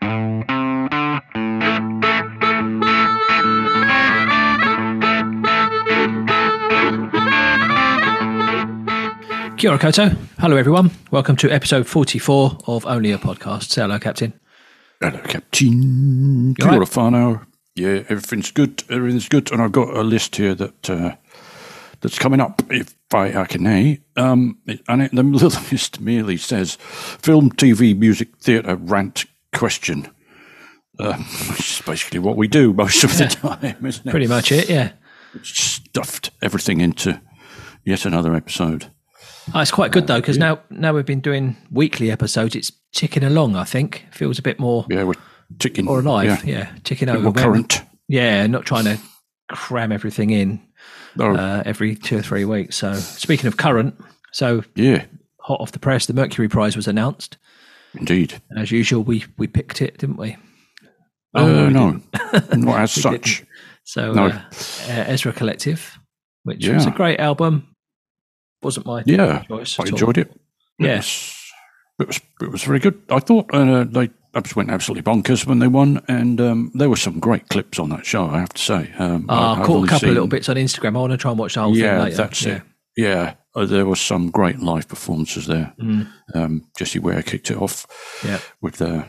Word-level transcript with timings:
Kia 0.00 0.10
ora. 9.70 10.16
Hello, 10.38 10.56
everyone. 10.56 10.90
Welcome 11.10 11.36
to 11.36 11.50
episode 11.50 11.86
44 11.86 12.58
of 12.66 12.86
Only 12.86 13.12
a 13.12 13.18
Podcast. 13.18 13.70
Say 13.70 13.82
hello, 13.82 13.98
Captain. 13.98 14.32
Hello, 15.00 15.18
Captain. 15.24 16.54
Kia 16.54 16.68
ora 16.68 16.86
right? 16.86 17.40
Yeah, 17.74 18.02
everything's 18.08 18.52
good. 18.52 18.84
Everything's 18.88 19.28
good. 19.28 19.50
And 19.50 19.60
I've 19.60 19.72
got 19.72 19.88
a 19.96 20.02
list 20.02 20.36
here 20.36 20.54
that 20.54 20.90
uh, 20.90 21.16
that's 22.00 22.18
coming 22.18 22.40
up, 22.40 22.62
if 22.70 22.94
I, 23.12 23.40
I 23.40 23.46
can 23.46 23.64
say. 23.64 24.00
Um, 24.16 24.58
and 24.88 25.02
it, 25.02 25.12
the 25.12 25.22
list 25.72 26.00
merely 26.00 26.36
says 26.36 26.76
film, 26.76 27.50
TV, 27.50 27.98
music, 27.98 28.36
theatre, 28.38 28.76
rant, 28.76 29.26
question. 29.58 30.08
Uh, 30.98 31.12
which 31.50 31.78
is 31.78 31.82
basically 31.86 32.18
what 32.18 32.36
we 32.36 32.48
do 32.48 32.72
most 32.72 33.04
of 33.04 33.16
the 33.18 33.26
time, 33.26 33.86
isn't 33.86 34.06
it? 34.06 34.10
Pretty 34.10 34.26
much 34.26 34.50
it, 34.50 34.68
yeah. 34.68 34.92
Stuffed 35.42 36.30
everything 36.42 36.80
into 36.80 37.20
yet 37.84 38.04
another 38.04 38.34
episode. 38.34 38.90
Oh, 39.54 39.60
it's 39.60 39.70
quite 39.70 39.92
good, 39.92 40.06
though, 40.08 40.20
because 40.20 40.38
now, 40.38 40.60
now 40.70 40.92
we've 40.92 41.06
been 41.06 41.20
doing 41.20 41.56
weekly 41.70 42.10
episodes. 42.10 42.56
It's 42.56 42.72
ticking 42.92 43.22
along, 43.22 43.54
I 43.56 43.64
think. 43.64 44.06
Feels 44.10 44.38
a 44.38 44.42
bit 44.42 44.58
more, 44.58 44.86
Yeah, 44.90 45.04
we're 45.04 45.14
ticking. 45.58 45.84
more 45.84 46.00
alive. 46.00 46.44
Yeah, 46.44 46.58
Yeah, 46.58 46.72
ticking 46.84 47.08
over. 47.08 47.20
more 47.20 47.32
current. 47.32 47.80
Yeah, 48.08 48.46
not 48.48 48.64
trying 48.66 48.84
to 48.84 48.98
cram 49.50 49.92
everything 49.92 50.30
in 50.30 50.60
Oh, 51.18 51.34
uh, 51.34 51.62
every 51.64 51.94
two 51.94 52.18
or 52.18 52.22
three 52.22 52.44
weeks. 52.44 52.76
So, 52.76 52.94
speaking 52.94 53.46
of 53.46 53.56
current, 53.56 53.94
so 54.32 54.62
yeah, 54.74 55.04
hot 55.40 55.60
off 55.60 55.72
the 55.72 55.78
press, 55.78 56.06
the 56.06 56.12
Mercury 56.14 56.48
Prize 56.48 56.76
was 56.76 56.86
announced. 56.88 57.38
Indeed. 57.94 58.40
As 58.56 58.70
usual, 58.70 59.02
we, 59.02 59.24
we 59.36 59.46
picked 59.46 59.80
it, 59.82 59.98
didn't 59.98 60.16
we? 60.18 60.32
Uh, 60.32 60.36
Oh, 61.34 61.66
we 61.66 61.72
no, 61.72 62.00
not 62.56 62.80
as 62.80 62.92
such. 63.02 63.44
So, 63.84 64.12
No. 64.12 64.26
uh, 64.26 64.28
uh, 64.88 65.04
Ezra 65.06 65.32
Collective, 65.32 65.98
which 66.44 66.66
was 66.68 66.86
a 66.86 66.90
great 66.90 67.20
album. 67.20 67.74
Wasn't 68.62 68.86
my 68.86 69.02
Yeah, 69.06 69.42
choice. 69.44 69.78
I 69.78 69.82
at 69.82 69.88
all. 69.88 69.94
enjoyed 69.94 70.18
it. 70.18 70.40
Yeah. 70.78 71.02
It 72.00 72.06
was, 72.06 72.20
it 72.42 72.50
was, 72.50 72.62
very 72.64 72.78
good. 72.78 73.00
I 73.10 73.18
thought 73.18 73.52
uh, 73.52 73.84
they 73.84 74.10
went 74.54 74.70
absolutely 74.70 75.02
bonkers 75.02 75.46
when 75.46 75.58
they 75.58 75.66
won, 75.66 76.00
and 76.06 76.40
um, 76.40 76.70
there 76.74 76.88
were 76.88 76.96
some 76.96 77.18
great 77.18 77.48
clips 77.48 77.78
on 77.78 77.88
that 77.90 78.06
show. 78.06 78.26
I 78.26 78.38
have 78.40 78.50
to 78.54 78.62
say. 78.62 78.92
Um, 78.98 79.26
Uh, 79.28 79.54
I 79.60 79.64
caught 79.64 79.84
a 79.84 79.88
couple 79.88 80.08
of 80.08 80.14
little 80.14 80.28
bits 80.28 80.48
on 80.48 80.56
Instagram. 80.56 80.96
I 80.96 81.00
want 81.00 81.10
to 81.12 81.16
try 81.16 81.30
and 81.32 81.38
watch 81.40 81.54
the 81.54 81.62
whole 81.62 81.76
Yeah, 81.76 81.96
thing 81.96 82.04
later. 82.04 82.16
that's 82.16 82.42
yeah. 82.44 82.54
it. 82.56 82.62
Yeah, 82.98 83.34
uh, 83.54 83.64
there 83.64 83.86
was 83.86 84.00
some 84.00 84.30
great 84.30 84.58
live 84.58 84.88
performances 84.88 85.46
there. 85.46 85.72
Mm. 85.80 86.08
Um, 86.34 86.64
Jessie 86.76 86.98
Ware 86.98 87.22
kicked 87.22 87.48
it 87.50 87.56
off 87.56 87.86
Yeah. 88.24 88.40
with 88.60 88.82
uh, 88.82 89.04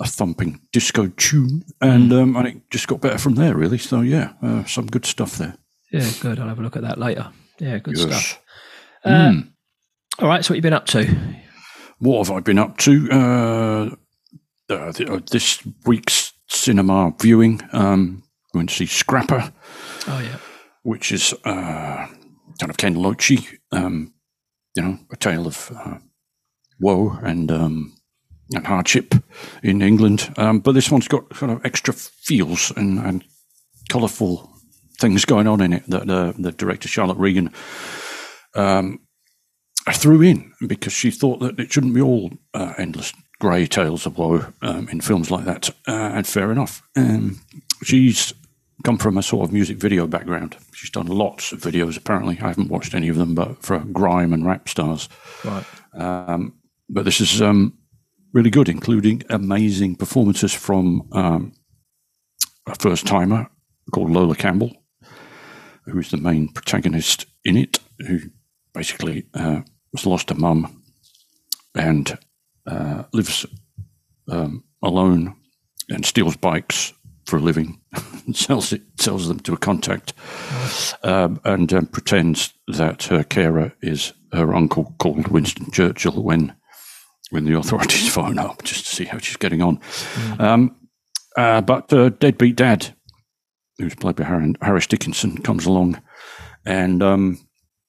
a 0.00 0.06
thumping 0.06 0.60
disco 0.72 1.08
tune, 1.16 1.64
and 1.80 2.10
Mm. 2.12 2.22
um, 2.22 2.36
and 2.36 2.46
it 2.48 2.70
just 2.70 2.86
got 2.86 3.00
better 3.00 3.16
from 3.18 3.34
there. 3.36 3.54
Really, 3.56 3.78
so 3.78 4.02
yeah, 4.02 4.32
uh, 4.42 4.64
some 4.64 4.86
good 4.86 5.06
stuff 5.06 5.38
there. 5.38 5.56
Yeah, 5.90 6.10
good. 6.20 6.38
I'll 6.38 6.48
have 6.48 6.58
a 6.58 6.62
look 6.62 6.76
at 6.76 6.82
that 6.82 6.98
later. 6.98 7.30
Yeah, 7.58 7.78
good 7.78 7.96
Yes. 7.96 8.06
stuff. 8.26 8.40
Uh, 9.04 9.32
All 10.18 10.28
right, 10.28 10.44
so 10.44 10.52
what 10.52 10.56
have 10.56 10.56
you 10.56 10.62
been 10.62 10.72
up 10.74 10.86
to? 10.86 11.06
What 11.98 12.26
have 12.26 12.36
I 12.36 12.40
been 12.40 12.58
up 12.58 12.76
to? 12.78 13.08
Uh, 13.10 13.90
uh, 14.72 14.92
th- 14.92 15.08
uh, 15.08 15.20
this 15.30 15.60
week's 15.86 16.32
cinema 16.48 17.14
viewing. 17.20 17.62
Um, 17.72 18.22
went 18.52 18.68
to 18.68 18.74
see 18.74 18.86
Scrapper, 18.86 19.52
Oh 20.08 20.18
yeah, 20.20 20.36
which 20.82 21.10
is 21.10 21.32
uh, 21.44 22.06
kind 22.58 22.70
of 22.70 22.76
Ken 22.76 22.94
Loach, 22.94 23.32
um, 23.72 24.12
you 24.74 24.82
know, 24.82 24.98
a 25.10 25.16
tale 25.16 25.46
of 25.46 25.72
uh, 25.76 25.98
woe 26.80 27.18
and 27.22 27.50
um, 27.50 27.96
and 28.52 28.66
hardship 28.66 29.14
in 29.62 29.82
England. 29.82 30.32
Um, 30.36 30.60
but 30.60 30.72
this 30.72 30.90
one's 30.90 31.08
got 31.08 31.30
kind 31.30 31.52
of 31.52 31.64
extra 31.64 31.94
feels 31.94 32.72
and, 32.76 32.98
and 32.98 33.24
colourful 33.88 34.50
things 35.00 35.24
going 35.24 35.46
on 35.46 35.60
in 35.60 35.72
it 35.72 35.84
that 35.88 36.08
uh, 36.08 36.32
the 36.38 36.52
director 36.52 36.88
Charlotte 36.88 37.18
Regan 37.18 37.50
um, 38.54 39.00
threw 39.92 40.22
in 40.22 40.52
because 40.66 40.92
she 40.92 41.10
thought 41.10 41.40
that 41.40 41.58
it 41.58 41.72
shouldn't 41.72 41.94
be 41.94 42.00
all 42.00 42.30
uh, 42.52 42.74
endless 42.78 43.12
grey 43.40 43.66
tales 43.66 44.06
of 44.06 44.16
woe 44.16 44.46
um, 44.62 44.88
in 44.88 45.00
films 45.00 45.30
like 45.30 45.44
that. 45.44 45.70
Uh, 45.86 46.12
and 46.14 46.26
fair 46.26 46.52
enough. 46.52 46.82
Um, 46.96 47.40
she's 47.82 48.32
come 48.82 48.98
from 48.98 49.16
a 49.16 49.22
sort 49.22 49.44
of 49.44 49.52
music 49.52 49.76
video 49.76 50.06
background. 50.06 50.56
She's 50.72 50.90
done 50.90 51.06
lots 51.06 51.52
of 51.52 51.60
videos, 51.60 51.96
apparently. 51.96 52.38
I 52.40 52.48
haven't 52.48 52.70
watched 52.70 52.94
any 52.94 53.08
of 53.08 53.16
them, 53.16 53.34
but 53.34 53.62
for 53.62 53.78
grime 53.78 54.32
and 54.32 54.44
rap 54.44 54.68
stars. 54.68 55.08
right. 55.44 55.64
Um, 55.94 56.54
but 56.88 57.04
this 57.04 57.20
is 57.20 57.40
um, 57.40 57.78
really 58.32 58.50
good, 58.50 58.68
including 58.68 59.22
amazing 59.30 59.96
performances 59.96 60.52
from 60.52 61.08
um, 61.12 61.52
a 62.66 62.74
first 62.74 63.06
timer 63.06 63.48
called 63.92 64.10
Lola 64.10 64.34
Campbell, 64.34 64.72
who 65.84 65.98
is 65.98 66.10
the 66.10 66.16
main 66.16 66.48
protagonist 66.48 67.26
in 67.44 67.56
it, 67.56 67.78
who 68.06 68.18
basically 68.72 69.26
uh, 69.34 69.60
has 69.94 70.06
lost 70.06 70.30
a 70.30 70.34
mum 70.34 70.82
and 71.74 72.18
uh, 72.66 73.04
lives 73.12 73.46
um, 74.28 74.64
alone 74.82 75.36
and 75.88 76.04
steals 76.04 76.36
bikes 76.36 76.92
for 77.26 77.36
a 77.36 77.40
living, 77.40 77.80
sells 78.32 78.72
it, 78.72 78.82
sells 78.98 79.28
them 79.28 79.40
to 79.40 79.52
a 79.52 79.58
contact, 79.58 80.12
um, 81.02 81.40
and 81.44 81.72
um, 81.72 81.86
pretends 81.86 82.52
that 82.68 83.04
her 83.04 83.24
carer 83.24 83.72
is 83.82 84.12
her 84.32 84.54
uncle 84.54 84.94
called 84.98 85.28
Winston 85.28 85.70
Churchill 85.70 86.22
when 86.22 86.54
when 87.30 87.44
the 87.44 87.56
authorities 87.56 88.08
phone 88.14 88.38
up 88.38 88.62
just 88.62 88.86
to 88.86 88.94
see 88.94 89.04
how 89.04 89.18
she's 89.18 89.36
getting 89.36 89.62
on. 89.62 89.80
Um, 90.38 90.76
uh, 91.36 91.60
but 91.60 91.92
uh, 91.92 92.10
deadbeat 92.10 92.56
dad, 92.56 92.94
who's 93.78 93.94
played 93.94 94.16
by 94.16 94.24
Harris 94.62 94.86
Dickinson, 94.86 95.38
comes 95.38 95.66
along, 95.66 96.00
and 96.64 97.02
um, 97.02 97.38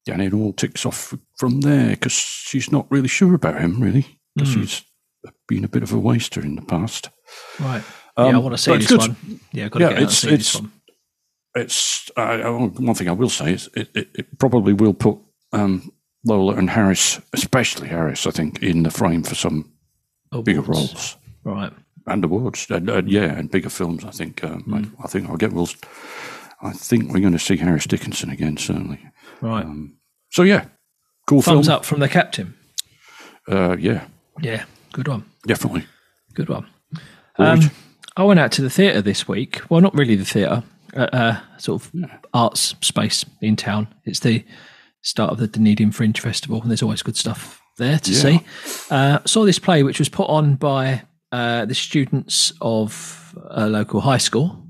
and 0.08 0.22
it 0.22 0.34
all 0.34 0.54
ticks 0.54 0.86
off 0.86 1.14
from 1.38 1.62
there 1.62 1.92
because 1.92 2.14
she's 2.14 2.72
not 2.72 2.90
really 2.90 3.08
sure 3.08 3.34
about 3.34 3.60
him, 3.60 3.82
really, 3.82 4.20
because 4.36 4.54
he's 4.54 4.84
been 5.48 5.64
a 5.64 5.70
bit 5.70 5.84
of 5.84 5.94
a 5.94 6.00
waster 6.00 6.42
in 6.42 6.56
the 6.56 6.62
past. 6.62 7.10
Right. 7.60 7.84
Um, 8.18 8.28
yeah, 8.30 8.36
I 8.36 8.38
want 8.40 8.54
to 8.56 8.62
see 8.62 8.78
this 8.78 8.88
good. 8.88 9.00
one. 9.00 9.40
Yeah, 9.52 9.70
got 9.70 9.80
to 9.80 9.86
Yeah, 9.86 9.90
get 9.92 9.98
it's- 10.04 10.18
see 10.20 10.28
it's- 10.28 10.54
this 10.54 10.62
one. 10.62 10.72
It's 11.58 12.12
uh, 12.18 12.22
uh, 12.22 12.68
one 12.68 12.96
thing 12.96 13.08
I 13.08 13.14
will 13.14 13.30
say 13.30 13.54
is 13.54 13.70
it, 13.76 13.90
it, 13.96 14.10
it 14.14 14.38
probably 14.40 14.74
will 14.74 14.94
put 14.94 15.18
um, 15.54 15.90
Lola 16.26 16.56
and 16.56 16.70
Harris, 16.70 17.22
especially 17.32 17.88
Harris, 17.88 18.28
I 18.28 18.32
think, 18.32 18.62
in 18.62 18.84
the 18.84 18.92
frame 18.92 19.24
for 19.24 19.36
some 19.36 19.72
bigger 20.44 20.60
roles 20.60 21.16
Right. 21.46 21.72
and 22.08 22.26
awards, 22.26 22.68
and 22.70 22.90
uh, 22.90 23.04
yeah, 23.06 23.38
and 23.38 23.50
bigger 23.50 23.70
films. 23.70 24.04
I 24.04 24.12
think. 24.12 24.44
Um, 24.44 24.64
Mm. 24.64 24.92
I, 25.00 25.04
I 25.06 25.08
think 25.08 25.30
I'll 25.30 25.38
get. 25.38 25.54
We'll, 25.54 25.70
I 26.62 26.74
think 26.74 27.14
we're 27.14 27.22
going 27.22 27.32
to 27.32 27.40
see 27.40 27.56
Harris 27.56 27.88
Dickinson 27.88 28.30
again, 28.30 28.58
certainly. 28.58 29.00
Right. 29.40 29.66
So 30.32 30.44
yeah, 30.44 30.66
cool 31.26 31.42
Thumbs 31.42 31.68
film. 31.68 31.76
up 31.78 31.86
from 31.86 32.02
the 32.02 32.10
captain. 32.10 32.54
Uh, 33.48 33.78
yeah, 33.80 34.08
Yeah, 34.42 34.66
good 34.92 35.08
one. 35.08 35.24
definitely. 35.48 35.86
Good 36.34 36.50
one. 36.50 36.68
Um, 37.38 37.72
I 38.18 38.24
went 38.24 38.40
out 38.40 38.52
to 38.54 38.62
the 38.62 38.70
theatre 38.70 39.02
this 39.02 39.28
week. 39.28 39.62
Well, 39.70 39.82
not 39.82 39.94
really 39.94 40.16
the 40.16 40.26
theatre, 40.26 40.64
uh, 40.96 41.08
uh, 41.12 41.40
sort 41.58 41.82
of 41.82 41.92
arts 42.34 42.76
space 42.82 43.26
in 43.42 43.56
town. 43.56 43.88
It's 44.06 44.20
the 44.22 44.44
start 45.02 45.32
of 45.32 45.38
the 45.38 45.48
Dunedin 45.48 45.92
Fringe 45.92 46.20
Festival, 46.20 46.62
and 46.62 46.70
there's 46.72 46.82
always 46.84 47.02
good 47.04 47.18
stuff 47.18 47.62
there 47.78 48.00
to 48.00 48.12
Yeah. 48.12 48.20
see. 48.20 48.40
Uh, 48.90 49.20
saw 49.26 49.44
this 49.46 49.60
play, 49.60 49.84
which 49.84 50.00
was 50.00 50.10
put 50.10 50.30
on 50.30 50.56
by 50.56 51.04
uh, 51.32 51.66
the 51.66 51.76
students 51.76 52.54
of 52.62 53.36
a 53.50 53.68
local 53.68 54.00
high 54.02 54.18
school, 54.18 54.64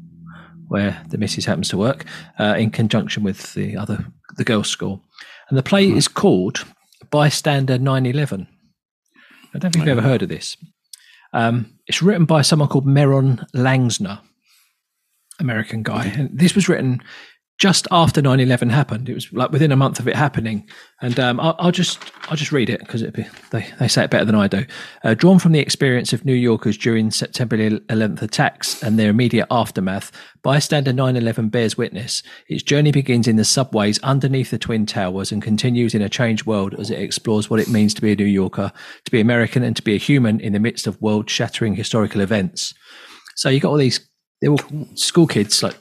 where 0.67 0.99
the 1.09 1.17
missus 1.19 1.45
happens 1.45 1.69
to 1.69 1.77
work, 1.77 2.05
uh, 2.39 2.55
in 2.57 2.71
conjunction 2.71 3.21
with 3.23 3.53
the 3.53 3.77
other 3.77 4.05
the 4.37 4.43
girls' 4.43 4.67
school, 4.69 5.03
and 5.49 5.57
the 5.57 5.63
play 5.63 5.85
is 5.89 6.07
called 6.07 6.65
Bystander 7.11 7.77
911. 7.77 8.47
I 9.53 9.59
don't 9.59 9.75
if 9.75 9.79
you've 9.79 9.87
ever 9.87 10.01
heard 10.01 10.23
of 10.23 10.29
this. 10.29 10.57
Um, 11.35 11.77
it's 11.85 12.01
written 12.01 12.23
by 12.23 12.41
someone 12.41 12.69
called 12.69 12.85
Meron 12.85 13.45
Langsner, 13.53 14.21
American 15.37 15.83
guy. 15.83 16.05
And 16.05 16.29
this 16.31 16.55
was 16.55 16.69
written 16.69 17.01
just 17.57 17.87
after 17.89 18.21
9-11 18.21 18.69
happened. 18.69 19.07
It 19.07 19.13
was 19.13 19.31
like 19.31 19.51
within 19.51 19.71
a 19.71 19.77
month 19.77 19.99
of 19.99 20.07
it 20.09 20.15
happening. 20.15 20.67
And 21.01 21.17
um, 21.19 21.39
I'll, 21.39 21.55
I'll 21.57 21.71
just 21.71 21.99
I'll 22.27 22.35
just 22.35 22.51
read 22.51 22.69
it 22.69 22.79
because 22.81 23.01
they, 23.51 23.67
they 23.79 23.87
say 23.87 24.03
it 24.03 24.09
better 24.09 24.25
than 24.25 24.35
I 24.35 24.47
do. 24.47 24.65
Uh, 25.03 25.13
drawn 25.13 25.39
from 25.39 25.53
the 25.53 25.59
experience 25.59 26.11
of 26.11 26.25
New 26.25 26.33
Yorkers 26.33 26.77
during 26.77 27.11
September 27.11 27.57
11th 27.57 28.21
attacks 28.21 28.83
and 28.83 28.99
their 28.99 29.09
immediate 29.09 29.47
aftermath, 29.49 30.11
Bystander 30.43 30.91
9-11 30.91 31.49
bears 31.49 31.77
witness. 31.77 32.23
Its 32.49 32.63
journey 32.63 32.91
begins 32.91 33.27
in 33.27 33.37
the 33.37 33.45
subways 33.45 33.99
underneath 34.03 34.51
the 34.51 34.57
Twin 34.57 34.85
Towers 34.85 35.31
and 35.31 35.41
continues 35.41 35.95
in 35.95 36.01
a 36.01 36.09
changed 36.09 36.45
world 36.45 36.73
as 36.77 36.91
it 36.91 36.99
explores 36.99 37.49
what 37.49 37.61
it 37.61 37.69
means 37.69 37.93
to 37.93 38.01
be 38.01 38.11
a 38.11 38.15
New 38.15 38.25
Yorker, 38.25 38.73
to 39.05 39.11
be 39.11 39.21
American 39.21 39.63
and 39.63 39.75
to 39.77 39.81
be 39.81 39.95
a 39.95 39.99
human 39.99 40.41
in 40.41 40.51
the 40.51 40.59
midst 40.59 40.87
of 40.87 41.01
world-shattering 41.01 41.75
historical 41.75 42.19
events. 42.19 42.73
So 43.35 43.47
you 43.49 43.61
got 43.61 43.69
all 43.69 43.77
these, 43.77 44.01
they're 44.41 44.51
all 44.51 44.59
school 44.95 45.27
kids, 45.27 45.63
like 45.63 45.75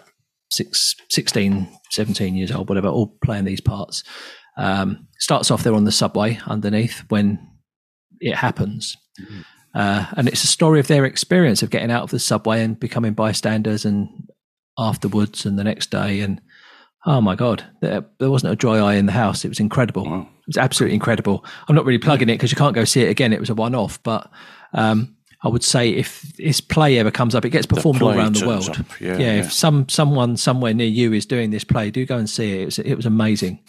six, 0.55 0.95
16, 1.11 1.69
17 1.91 2.35
years 2.35 2.53
old, 2.53 2.69
whatever, 2.69 2.89
all 2.89 3.17
playing 3.25 3.45
these 3.45 3.61
parts. 3.61 4.03
Um, 4.57 5.09
starts 5.19 5.51
off 5.51 5.65
there 5.65 5.75
on 5.75 5.85
the 5.85 5.93
subway 5.93 6.39
underneath 6.47 7.05
when 7.09 7.39
it 8.21 8.37
happens. 8.37 8.97
Uh, 9.75 10.07
and 10.17 10.29
it's 10.29 10.45
a 10.45 10.49
story 10.49 10.79
of 10.79 10.87
their 10.87 11.05
experience 11.05 11.63
of 11.63 11.71
getting 11.71 11.91
out 11.91 12.05
of 12.05 12.11
the 12.11 12.19
subway 12.19 12.63
and 12.63 12.79
becoming 12.79 13.13
bystanders 13.13 13.85
and 13.85 14.09
afterwards 14.79 15.45
and 15.45 15.59
the 15.59 15.65
next 15.65 15.91
day. 15.91 16.21
And 16.21 16.41
oh 17.07 17.21
my 17.21 17.35
God, 17.35 17.65
there, 17.81 18.05
there 18.19 18.31
wasn't 18.31 18.53
a 18.53 18.57
dry 18.57 18.79
eye 18.79 18.95
in 18.95 19.07
the 19.07 19.13
house. 19.13 19.45
It 19.45 19.49
was 19.49 19.61
incredible. 19.61 20.05
Wow. 20.05 20.29
It 20.41 20.47
was 20.47 20.57
absolutely 20.59 20.95
incredible. 20.95 21.45
I'm 21.69 21.75
not 21.75 21.85
really 21.85 21.99
plugging 21.99 22.29
it 22.29 22.35
because 22.35 22.53
you 22.53 22.57
can't 22.57 22.75
go 22.75 22.85
see 22.85 23.03
it 23.03 23.11
again. 23.11 23.33
It 23.33 23.41
was 23.41 23.51
a 23.51 23.55
one 23.55 23.75
off. 23.75 24.01
But 24.03 24.31
um, 24.73 25.17
I 25.45 25.49
would 25.49 25.63
say 25.63 25.91
if 25.91 26.23
this 26.39 26.61
play 26.61 26.99
ever 26.99 27.11
comes 27.11 27.35
up, 27.35 27.45
it 27.45 27.51
gets 27.51 27.67
performed 27.67 28.01
all 28.01 28.17
around 28.17 28.37
the 28.37 28.47
world. 28.47 28.85
Yeah, 28.99 29.13
yeah, 29.13 29.19
yeah. 29.19 29.41
if 29.41 29.53
some 29.53 29.89
someone 29.91 30.39
somewhere 30.39 30.73
near 30.73 30.89
you 30.89 31.13
is 31.13 31.27
doing 31.27 31.51
this 31.51 31.65
play, 31.65 31.91
do 31.91 32.07
go 32.07 32.17
and 32.17 32.29
see 32.29 32.55
it. 32.55 32.63
It 32.63 32.65
was, 32.65 32.79
it 32.79 32.95
was 32.95 33.07
amazing. 33.07 33.63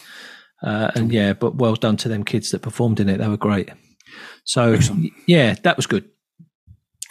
Uh, 0.62 0.90
and 0.94 1.12
yeah, 1.12 1.34
but 1.34 1.56
well 1.56 1.74
done 1.74 1.98
to 1.98 2.08
them 2.08 2.24
kids 2.24 2.50
that 2.50 2.62
performed 2.62 2.98
in 2.98 3.10
it. 3.10 3.18
They 3.18 3.28
were 3.28 3.36
great. 3.36 3.68
So 4.44 4.72
Excellent. 4.72 5.12
yeah, 5.26 5.54
that 5.64 5.76
was 5.76 5.86
good. 5.86 6.08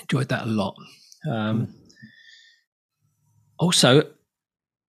Enjoyed 0.02 0.30
that 0.30 0.44
a 0.44 0.48
lot. 0.48 0.76
Um, 1.30 1.76
also, 3.60 4.04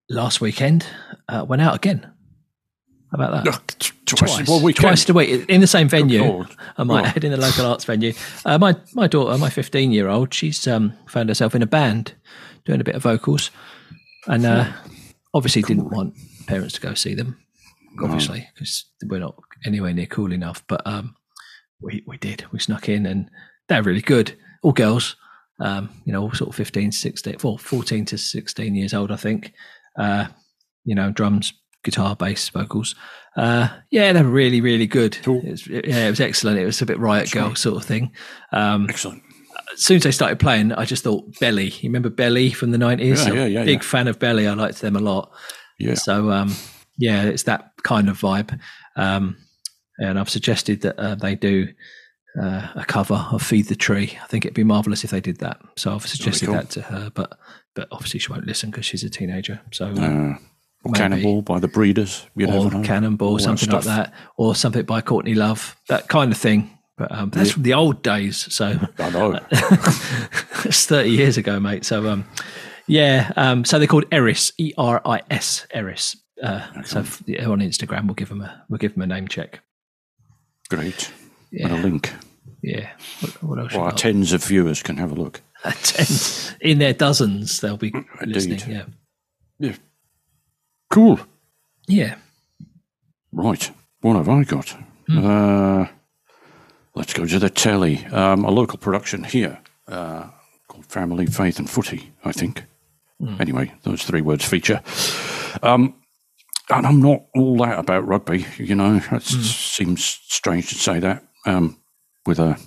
last 0.09 0.41
weekend 0.41 0.87
uh, 1.29 1.45
went 1.47 1.61
out 1.61 1.75
again. 1.75 2.11
How 3.11 3.17
about 3.23 3.45
that? 3.45 3.55
Ugh, 3.55 3.63
t- 3.79 3.93
Twice, 4.07 4.49
well, 4.49 4.73
twice 4.73 5.09
a 5.09 5.13
week 5.13 5.49
in 5.49 5.61
the 5.61 5.67
same 5.67 5.89
venue. 5.89 6.45
I 6.77 6.85
might 6.85 7.07
add 7.17 7.25
in 7.25 7.33
the 7.33 7.37
local 7.37 7.67
arts 7.67 7.85
venue. 7.85 8.13
Uh, 8.45 8.57
my 8.57 8.77
my 8.95 9.09
daughter, 9.09 9.37
my 9.37 9.51
fifteen 9.51 9.91
year 9.91 10.09
old, 10.09 10.33
she's 10.33 10.67
um, 10.69 10.93
found 11.09 11.29
herself 11.29 11.55
in 11.57 11.63
a 11.63 11.67
band 11.67 12.15
doing 12.65 12.81
a 12.81 12.85
bit 12.85 12.95
of 12.95 13.03
vocals, 13.03 13.51
and 14.29 14.47
uh, 14.47 14.73
obviously 15.35 15.63
didn't 15.63 15.91
want 15.91 16.15
parents 16.47 16.75
to 16.75 16.81
go 16.81 16.95
see 16.95 17.15
them, 17.15 17.37
obviously 18.01 18.49
because 18.55 18.85
we're 19.07 19.19
not 19.19 19.35
anywhere 19.65 19.93
near 19.93 20.07
cool 20.07 20.33
enough. 20.33 20.63
But 20.69 20.87
um, 20.87 21.17
we 21.81 22.05
we 22.07 22.17
did. 22.17 22.45
We 22.53 22.61
snuck 22.61 22.89
in, 22.89 23.07
and 23.07 23.29
they're 23.69 23.83
really 23.83 24.03
good. 24.03 24.37
All 24.63 24.73
girls, 24.73 25.17
um, 25.61 25.91
you 26.05 26.13
know, 26.13 26.31
sort 26.31 26.51
of 26.51 26.55
15, 26.55 26.93
16, 26.93 27.37
well, 27.43 27.59
14 27.59 28.05
to 28.07 28.19
sixteen 28.19 28.77
years 28.77 28.95
old, 28.95 29.11
I 29.11 29.17
think. 29.17 29.53
Uh, 29.99 30.27
you 30.85 30.95
know, 30.95 31.11
drums, 31.11 31.53
guitar, 31.87 32.15
bass, 32.15 32.51
vocals. 32.51 32.95
Uh, 33.37 33.69
yeah, 33.91 34.13
they're 34.13 34.25
really, 34.25 34.61
really 34.61 34.87
good. 34.87 35.17
Cool. 35.23 35.41
It 35.45 35.51
was, 35.51 35.67
yeah, 35.67 36.07
it 36.07 36.11
was 36.11 36.21
excellent. 36.21 36.59
It 36.59 36.67
was 36.67 36.83
a 36.83 36.87
bit 36.87 36.99
riot 36.99 37.31
girl 37.31 37.55
sort 37.55 37.77
of 37.77 37.85
thing. 37.85 38.13
Um, 38.53 38.87
Excellent. 38.89 39.23
as 39.75 39.83
soon 39.83 39.97
as 39.99 40.03
they 40.03 40.11
started 40.11 40.39
playing, 40.39 40.73
I 40.73 40.85
just 40.85 41.05
thought 41.05 41.39
Belly. 41.41 41.69
You 41.69 41.89
remember 41.89 42.11
Belly 42.11 42.51
from 42.51 42.71
the 42.73 42.79
nineties? 42.79 43.27
Yeah, 43.27 43.35
yeah, 43.35 43.47
yeah, 43.47 43.65
Big 43.65 43.83
yeah. 43.83 43.89
fan 43.89 44.09
of 44.09 44.19
Belly. 44.19 44.47
I 44.47 44.55
liked 44.55 44.81
them 44.81 44.97
a 44.97 45.01
lot. 45.01 45.31
Yeah. 45.79 45.95
So 45.95 46.31
um, 46.31 46.55
yeah, 46.99 47.25
it's 47.25 47.45
that 47.45 47.73
kind 47.83 48.09
of 48.09 48.19
vibe. 48.19 48.59
Um, 48.97 49.37
and 49.99 50.19
I've 50.19 50.31
suggested 50.31 50.81
that 50.83 50.99
uh, 50.99 51.15
they 51.15 51.35
do 51.35 51.69
uh, 52.41 52.69
a 52.75 52.85
cover 52.87 53.27
of 53.33 53.43
"Feed 53.43 53.69
the 53.69 53.77
Tree." 53.77 54.19
I 54.23 54.27
think 54.29 54.45
it'd 54.47 54.55
be 54.55 54.65
marvelous 54.65 55.05
if 55.05 55.11
they 55.11 55.21
did 55.21 55.39
that. 55.41 55.59
So 55.77 55.95
I've 55.95 56.07
suggested 56.07 56.47
cool. 56.47 56.55
that 56.55 56.71
to 56.71 56.83
her, 56.83 57.11
but 57.15 57.39
but 57.75 57.89
obviously 57.93 58.21
she 58.21 58.33
won't 58.33 58.47
listen 58.47 58.71
because 58.71 58.87
she's 58.87 59.05
a 59.05 59.11
teenager. 59.11 59.61
So 59.73 59.89
Uh, 59.89 60.37
or 60.87 60.91
Maybe. 60.91 60.99
Cannibal 60.99 61.43
by 61.43 61.59
the 61.59 61.69
Breeders. 61.69 62.27
You 62.37 62.47
or 62.47 62.71
know. 62.71 62.83
Cannonball, 62.83 63.29
All 63.31 63.39
something 63.39 63.69
like 63.71 63.85
that, 63.85 64.15
or 64.37 64.55
something 64.55 64.85
by 64.85 65.01
Courtney 65.01 65.35
Love, 65.35 65.77
that 65.89 66.09
kind 66.09 66.31
of 66.31 66.39
thing. 66.39 66.71
But 66.97 67.13
um, 67.13 67.31
that's 67.31 67.51
from 67.51 67.63
the 67.65 67.75
old 67.75 68.03
days, 68.03 68.53
so 68.55 68.79
I 68.99 69.11
know. 69.11 69.41
it's 70.65 70.87
thirty 70.87 71.11
years 71.11 71.37
ago, 71.37 71.61
mate. 71.61 71.85
So 71.85 72.09
um, 72.09 72.25
yeah, 72.87 73.33
um, 73.37 73.65
so 73.65 73.79
they're 73.79 73.89
called 73.89 74.07
Eris, 74.13 74.53
E 74.59 74.73
R 74.79 75.03
I 75.05 75.23
S, 75.31 75.67
Eris. 75.73 76.17
Uh, 76.43 76.83
so 76.85 77.01
if, 77.01 77.23
on 77.47 77.61
Instagram, 77.61 78.07
we'll 78.07 78.15
give 78.15 78.29
them 78.29 78.43
a 78.43 78.65
we'll 78.69 78.79
give 78.79 78.95
them 78.95 79.03
a 79.03 79.07
name 79.07 79.29
check. 79.29 79.61
Great. 80.69 81.13
And 81.53 81.73
a 81.73 81.77
link. 81.77 82.13
yeah. 82.63 82.91
What, 83.21 83.43
what 83.43 83.59
else? 83.59 83.73
Well, 83.73 83.83
our 83.83 83.93
tens 83.93 84.33
of 84.33 84.45
viewers 84.45 84.83
can 84.83 84.97
have 84.97 85.13
a 85.13 85.15
look. 85.15 85.41
tens, 85.65 86.55
in 86.61 86.79
their 86.79 86.93
dozens, 86.93 87.61
they'll 87.61 87.77
be 87.77 87.93
listening. 88.25 88.61
Yeah, 88.69 88.85
Yeah. 89.59 89.77
Cool. 90.91 91.21
yeah. 91.89 92.17
Right. 93.33 93.71
What 94.01 94.17
have 94.17 94.29
I 94.29 94.45
got? 94.45 94.77
Uh, 95.11 95.87
let's 96.95 97.13
go 97.13 97.27
to 97.27 97.39
the 97.39 97.51
telly. 97.51 98.05
Um, 98.07 98.45
a 98.45 98.51
local 98.51 98.79
production 98.79 99.25
here 99.25 99.59
uh, 99.89 100.29
called 100.69 100.87
Family, 100.87 101.27
Faith 101.27 101.59
and 101.59 101.69
Footy, 101.69 102.13
I 102.25 102.33
think. 102.33 102.65
Anyway, 103.41 103.73
those 103.83 104.03
three 104.05 104.21
words 104.21 104.45
feature. 104.45 104.83
Um, 105.63 105.95
and 106.69 106.87
I'm 106.87 107.01
not 107.01 107.25
all 107.35 107.57
that 107.59 107.79
about 107.79 108.07
rugby, 108.07 108.47
you 108.59 108.75
know. 108.75 109.01
It 109.11 109.23
seems 109.23 110.05
strange 110.05 110.69
to 110.69 110.75
say 110.75 110.99
that 111.01 111.25
um, 111.47 111.79
with 112.27 112.39
a 112.39 112.59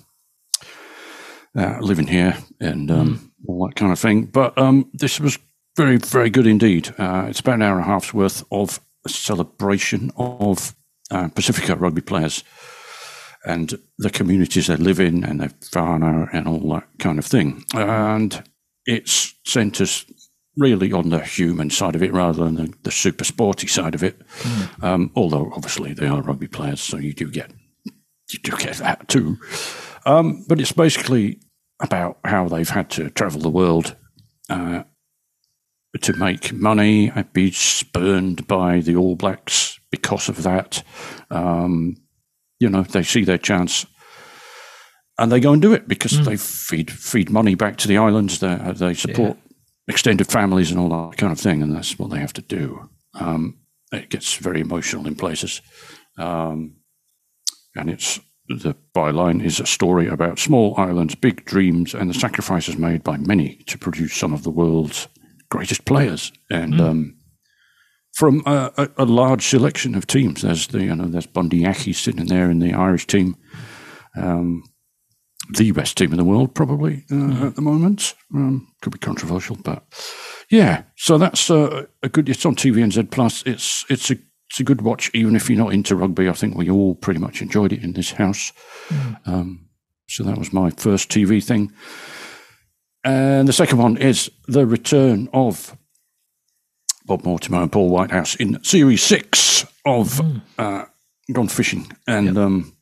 uh, 1.56 1.78
living 1.80 2.06
here 2.06 2.36
and 2.60 2.90
um, 2.90 3.32
all 3.46 3.66
that 3.66 3.76
kind 3.76 3.92
of 3.92 3.98
thing. 3.98 4.24
But 4.26 4.56
um, 4.58 4.90
this 4.92 5.20
was 5.20 5.38
very, 5.76 5.96
very 5.98 6.30
good 6.30 6.46
indeed. 6.46 6.94
Uh, 6.98 7.26
it's 7.28 7.40
about 7.40 7.54
an 7.54 7.62
hour 7.62 7.76
and 7.78 7.84
a 7.84 7.88
half's 7.88 8.14
worth 8.14 8.44
of 8.50 8.80
celebration 9.06 10.10
of 10.16 10.74
uh, 11.10 11.28
Pasifika 11.28 11.78
rugby 11.78 12.02
players 12.02 12.44
and 13.44 13.78
the 13.98 14.10
communities 14.10 14.66
they 14.66 14.76
live 14.76 15.00
in 15.00 15.24
and 15.24 15.40
their 15.40 15.48
whānau 15.48 16.28
and 16.32 16.46
all 16.46 16.68
that 16.74 16.86
kind 16.98 17.18
of 17.18 17.24
thing. 17.24 17.64
And 17.74 18.42
it's 18.86 19.34
centres 19.46 20.04
really 20.56 20.92
on 20.92 21.08
the 21.08 21.20
human 21.20 21.70
side 21.70 21.94
of 21.94 22.02
it 22.02 22.12
rather 22.12 22.44
than 22.44 22.54
the, 22.56 22.74
the 22.82 22.90
super 22.90 23.24
sporty 23.24 23.66
side 23.66 23.94
of 23.94 24.02
it. 24.02 24.20
Um, 24.82 25.10
although 25.14 25.50
obviously 25.54 25.94
they 25.94 26.06
are 26.06 26.22
rugby 26.22 26.48
players, 26.48 26.80
so 26.80 26.98
you 26.98 27.14
do 27.14 27.30
get 27.30 27.50
you 28.32 28.38
do 28.42 28.56
get 28.56 28.76
that 28.76 29.08
too. 29.08 29.38
Um, 30.06 30.44
but 30.48 30.60
it's 30.60 30.72
basically 30.72 31.40
about 31.80 32.18
how 32.24 32.48
they've 32.48 32.68
had 32.68 32.90
to 32.90 33.10
travel 33.10 33.40
the 33.40 33.50
world 33.50 33.96
uh, 34.48 34.84
to 36.00 36.12
make 36.14 36.52
money 36.52 37.10
and 37.14 37.32
be 37.32 37.50
spurned 37.50 38.46
by 38.46 38.80
the 38.80 38.96
All 38.96 39.16
Blacks 39.16 39.80
because 39.90 40.28
of 40.28 40.42
that. 40.44 40.82
Um, 41.30 41.96
you 42.58 42.68
know, 42.68 42.82
they 42.82 43.02
see 43.02 43.24
their 43.24 43.38
chance 43.38 43.86
and 45.20 45.30
they 45.30 45.38
go 45.38 45.52
and 45.52 45.60
do 45.60 45.74
it 45.74 45.86
because 45.86 46.24
they 46.24 46.36
feed 46.36 46.90
feed 46.90 47.30
money 47.30 47.54
back 47.54 47.76
to 47.76 47.88
the 47.88 47.98
islands. 47.98 48.38
They, 48.38 48.56
they 48.74 48.94
support 48.94 49.36
extended 49.86 50.28
families 50.28 50.70
and 50.70 50.80
all 50.80 51.10
that 51.10 51.18
kind 51.18 51.30
of 51.30 51.38
thing, 51.38 51.62
and 51.62 51.74
that's 51.74 51.98
what 51.98 52.10
they 52.10 52.18
have 52.18 52.32
to 52.32 52.42
do. 52.42 52.88
Um, 53.14 53.58
it 53.92 54.08
gets 54.08 54.34
very 54.36 54.60
emotional 54.60 55.06
in 55.06 55.16
places, 55.16 55.60
um, 56.16 56.76
and 57.76 57.90
it's 57.90 58.18
the 58.48 58.74
byline 58.96 59.44
is 59.44 59.60
a 59.60 59.66
story 59.66 60.08
about 60.08 60.38
small 60.38 60.74
islands, 60.78 61.14
big 61.14 61.44
dreams, 61.44 61.94
and 61.94 62.08
the 62.08 62.18
sacrifices 62.18 62.78
made 62.78 63.04
by 63.04 63.18
many 63.18 63.56
to 63.66 63.76
produce 63.76 64.14
some 64.14 64.32
of 64.32 64.42
the 64.42 64.50
world's 64.50 65.06
greatest 65.50 65.84
players. 65.84 66.32
And 66.50 66.80
um, 66.80 67.16
from 68.14 68.42
a, 68.46 68.72
a, 68.76 68.88
a 68.98 69.04
large 69.04 69.46
selection 69.46 69.94
of 69.94 70.06
teams, 70.06 70.42
there's 70.42 70.68
the 70.68 70.84
you 70.84 70.94
know 70.94 71.06
there's 71.06 71.26
Bundee 71.26 71.66
Aki 71.66 71.92
sitting 71.92 72.26
there 72.26 72.50
in 72.50 72.58
the 72.58 72.72
Irish 72.72 73.06
team, 73.06 73.36
um, 74.16 74.64
the 75.50 75.72
best 75.72 75.96
team 75.96 76.12
in 76.12 76.18
the 76.18 76.24
world 76.24 76.54
probably 76.54 77.04
uh, 77.10 77.46
at 77.46 77.56
the 77.56 77.62
moment. 77.62 78.14
Um, 78.34 78.72
could 78.82 78.92
be 78.92 78.98
controversial, 78.98 79.56
but 79.56 79.84
yeah. 80.50 80.84
So 80.96 81.18
that's 81.18 81.50
uh, 81.50 81.86
a 82.02 82.08
good. 82.08 82.28
It's 82.28 82.46
on 82.46 82.56
TVNZ 82.56 83.10
Plus. 83.10 83.42
It's 83.44 83.84
it's 83.88 84.10
a 84.10 84.16
it's 84.50 84.60
a 84.60 84.64
good 84.64 84.82
watch, 84.82 85.10
even 85.14 85.36
if 85.36 85.48
you're 85.48 85.58
not 85.58 85.72
into 85.72 85.94
rugby. 85.94 86.28
I 86.28 86.32
think 86.32 86.56
we 86.56 86.68
all 86.68 86.96
pretty 86.96 87.20
much 87.20 87.40
enjoyed 87.40 87.72
it 87.72 87.84
in 87.84 87.92
this 87.92 88.12
house. 88.12 88.52
Um, 89.24 89.68
so 90.08 90.24
that 90.24 90.38
was 90.38 90.52
my 90.52 90.70
first 90.70 91.08
TV 91.08 91.42
thing. 91.42 91.72
And 93.04 93.48
the 93.48 93.52
second 93.52 93.78
one 93.78 93.96
is 93.96 94.30
the 94.46 94.66
return 94.66 95.28
of 95.32 95.76
Bob 97.06 97.24
Mortimer 97.24 97.62
and 97.62 97.72
Paul 97.72 97.88
Whitehouse 97.88 98.34
in 98.36 98.62
series 98.62 99.02
six 99.02 99.64
of 99.84 100.20
uh, 100.58 100.84
Gone 101.32 101.48
Fishing. 101.48 101.90
And 102.06 102.36
um, 102.36 102.76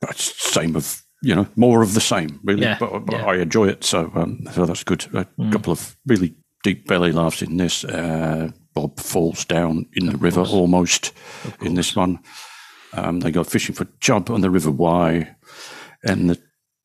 that's 0.00 0.52
same 0.52 0.76
of, 0.76 1.02
you 1.22 1.34
know, 1.34 1.46
more 1.56 1.82
of 1.82 1.94
the 1.94 2.00
same, 2.00 2.40
really. 2.44 2.62
Yeah, 2.62 2.78
But, 2.78 3.06
but 3.06 3.16
yeah. 3.16 3.26
I 3.26 3.36
enjoy 3.36 3.68
it. 3.68 3.84
So, 3.84 4.10
um, 4.14 4.46
so 4.52 4.64
that's 4.64 4.84
good. 4.84 5.06
A 5.14 5.26
couple 5.50 5.72
of 5.72 5.96
really 6.06 6.34
deep 6.62 6.86
belly 6.86 7.12
laughs 7.12 7.42
in 7.42 7.56
this. 7.56 7.84
Uh, 7.84 8.52
Bob 8.74 8.98
falls 9.00 9.44
down 9.44 9.86
in 9.94 10.06
the 10.06 10.16
river 10.16 10.40
almost 10.40 11.12
in 11.60 11.74
this 11.74 11.94
one. 11.96 12.20
Um, 12.94 13.20
they 13.20 13.30
go 13.30 13.44
fishing 13.44 13.74
for 13.74 13.86
chub 14.00 14.30
on 14.30 14.40
the 14.40 14.50
River 14.50 14.70
Wye, 14.70 15.34
and 16.04 16.30
the 16.30 16.38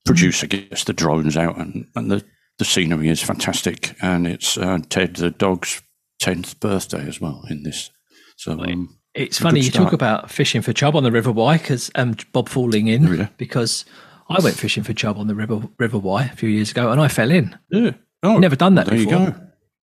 producer 0.06 0.48
gets 0.48 0.86
the 0.86 0.94
drones 0.94 1.38
out, 1.38 1.58
and, 1.58 1.88
and 1.96 2.12
the, 2.12 2.26
the 2.60 2.66
scenery 2.66 3.10
is 3.10 3.22
fantastic. 3.22 3.96
And 4.02 4.28
it's 4.28 4.58
uh, 4.58 4.80
Ted 4.90 5.16
the 5.16 5.32
dog's 5.32 5.82
10th 6.22 6.60
birthday 6.60 7.08
as 7.08 7.22
well 7.22 7.44
in 7.50 7.64
this. 7.64 7.92
So, 8.38 8.52
um, 8.64 8.98
It's 9.14 9.40
funny 9.40 9.62
you 9.62 9.72
talk 9.72 9.94
about 9.94 10.30
fishing 10.32 10.62
for 10.62 10.74
chub 10.74 10.96
on 10.96 11.04
the 11.04 11.12
River 11.12 11.32
Wye 11.32 11.58
because 11.58 11.90
um, 11.96 12.16
Bob 12.34 12.50
falling 12.50 12.88
in 12.88 13.08
Oh, 13.08 13.12
yeah. 13.14 13.28
because 13.38 13.86
I 14.30 14.40
went 14.42 14.56
fishing 14.58 14.84
for 14.84 14.94
chub 14.94 15.18
on 15.18 15.28
the 15.28 15.36
River 15.36 15.62
River 15.80 15.98
Wye 16.00 16.26
a 16.26 16.36
few 16.36 16.50
years 16.50 16.72
ago 16.72 16.92
and 16.92 17.00
I 17.02 17.08
fell 17.08 17.32
in. 17.32 17.58
yeah. 17.72 17.92
Oh, 18.24 18.38
Never 18.40 18.56
done 18.56 18.76
that 18.76 18.88
there 18.88 18.98
before. 18.98 19.14
you 19.14 19.32
go. 19.32 19.36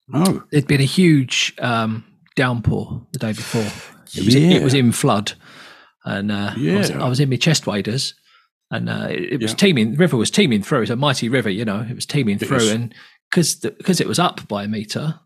No. 0.09 0.43
There'd 0.50 0.66
been 0.66 0.81
a 0.81 0.85
huge 0.85 1.54
um, 1.61 2.04
downpour 2.37 3.07
the 3.12 3.19
day 3.21 3.33
before. 3.33 3.62
It 4.16 4.25
was 4.25 4.35
Yeah. 4.35 4.57
it 4.57 4.62
was 4.64 4.75
in 4.75 4.90
flood, 4.93 5.33
and 6.04 6.31
uh, 6.33 6.52
I, 6.57 6.75
was, 6.76 6.90
I 6.90 7.09
was 7.09 7.21
in 7.21 7.31
my 7.31 7.37
chest 7.37 7.66
waders, 7.66 8.14
and 8.71 8.88
uh, 8.88 9.06
it, 9.11 9.35
it 9.35 9.40
was 9.42 9.52
Yeah. 9.52 9.56
teeming. 9.56 9.90
The 9.92 9.97
river 9.99 10.16
was 10.16 10.30
teeming 10.30 10.62
through. 10.62 10.83
It's 10.83 10.90
a 10.90 10.97
mighty 10.97 11.28
river, 11.28 11.50
you 11.50 11.64
know. 11.64 11.87
It 11.88 11.94
was 11.94 12.06
teeming 12.06 12.37
It 12.40 12.47
through, 12.47 12.56
is. 12.59 12.71
and 12.71 12.94
because 13.30 13.56
because 13.56 14.00
it 14.00 14.09
was 14.09 14.18
up 14.18 14.47
by 14.49 14.64
a 14.64 14.68
meter, 14.68 15.21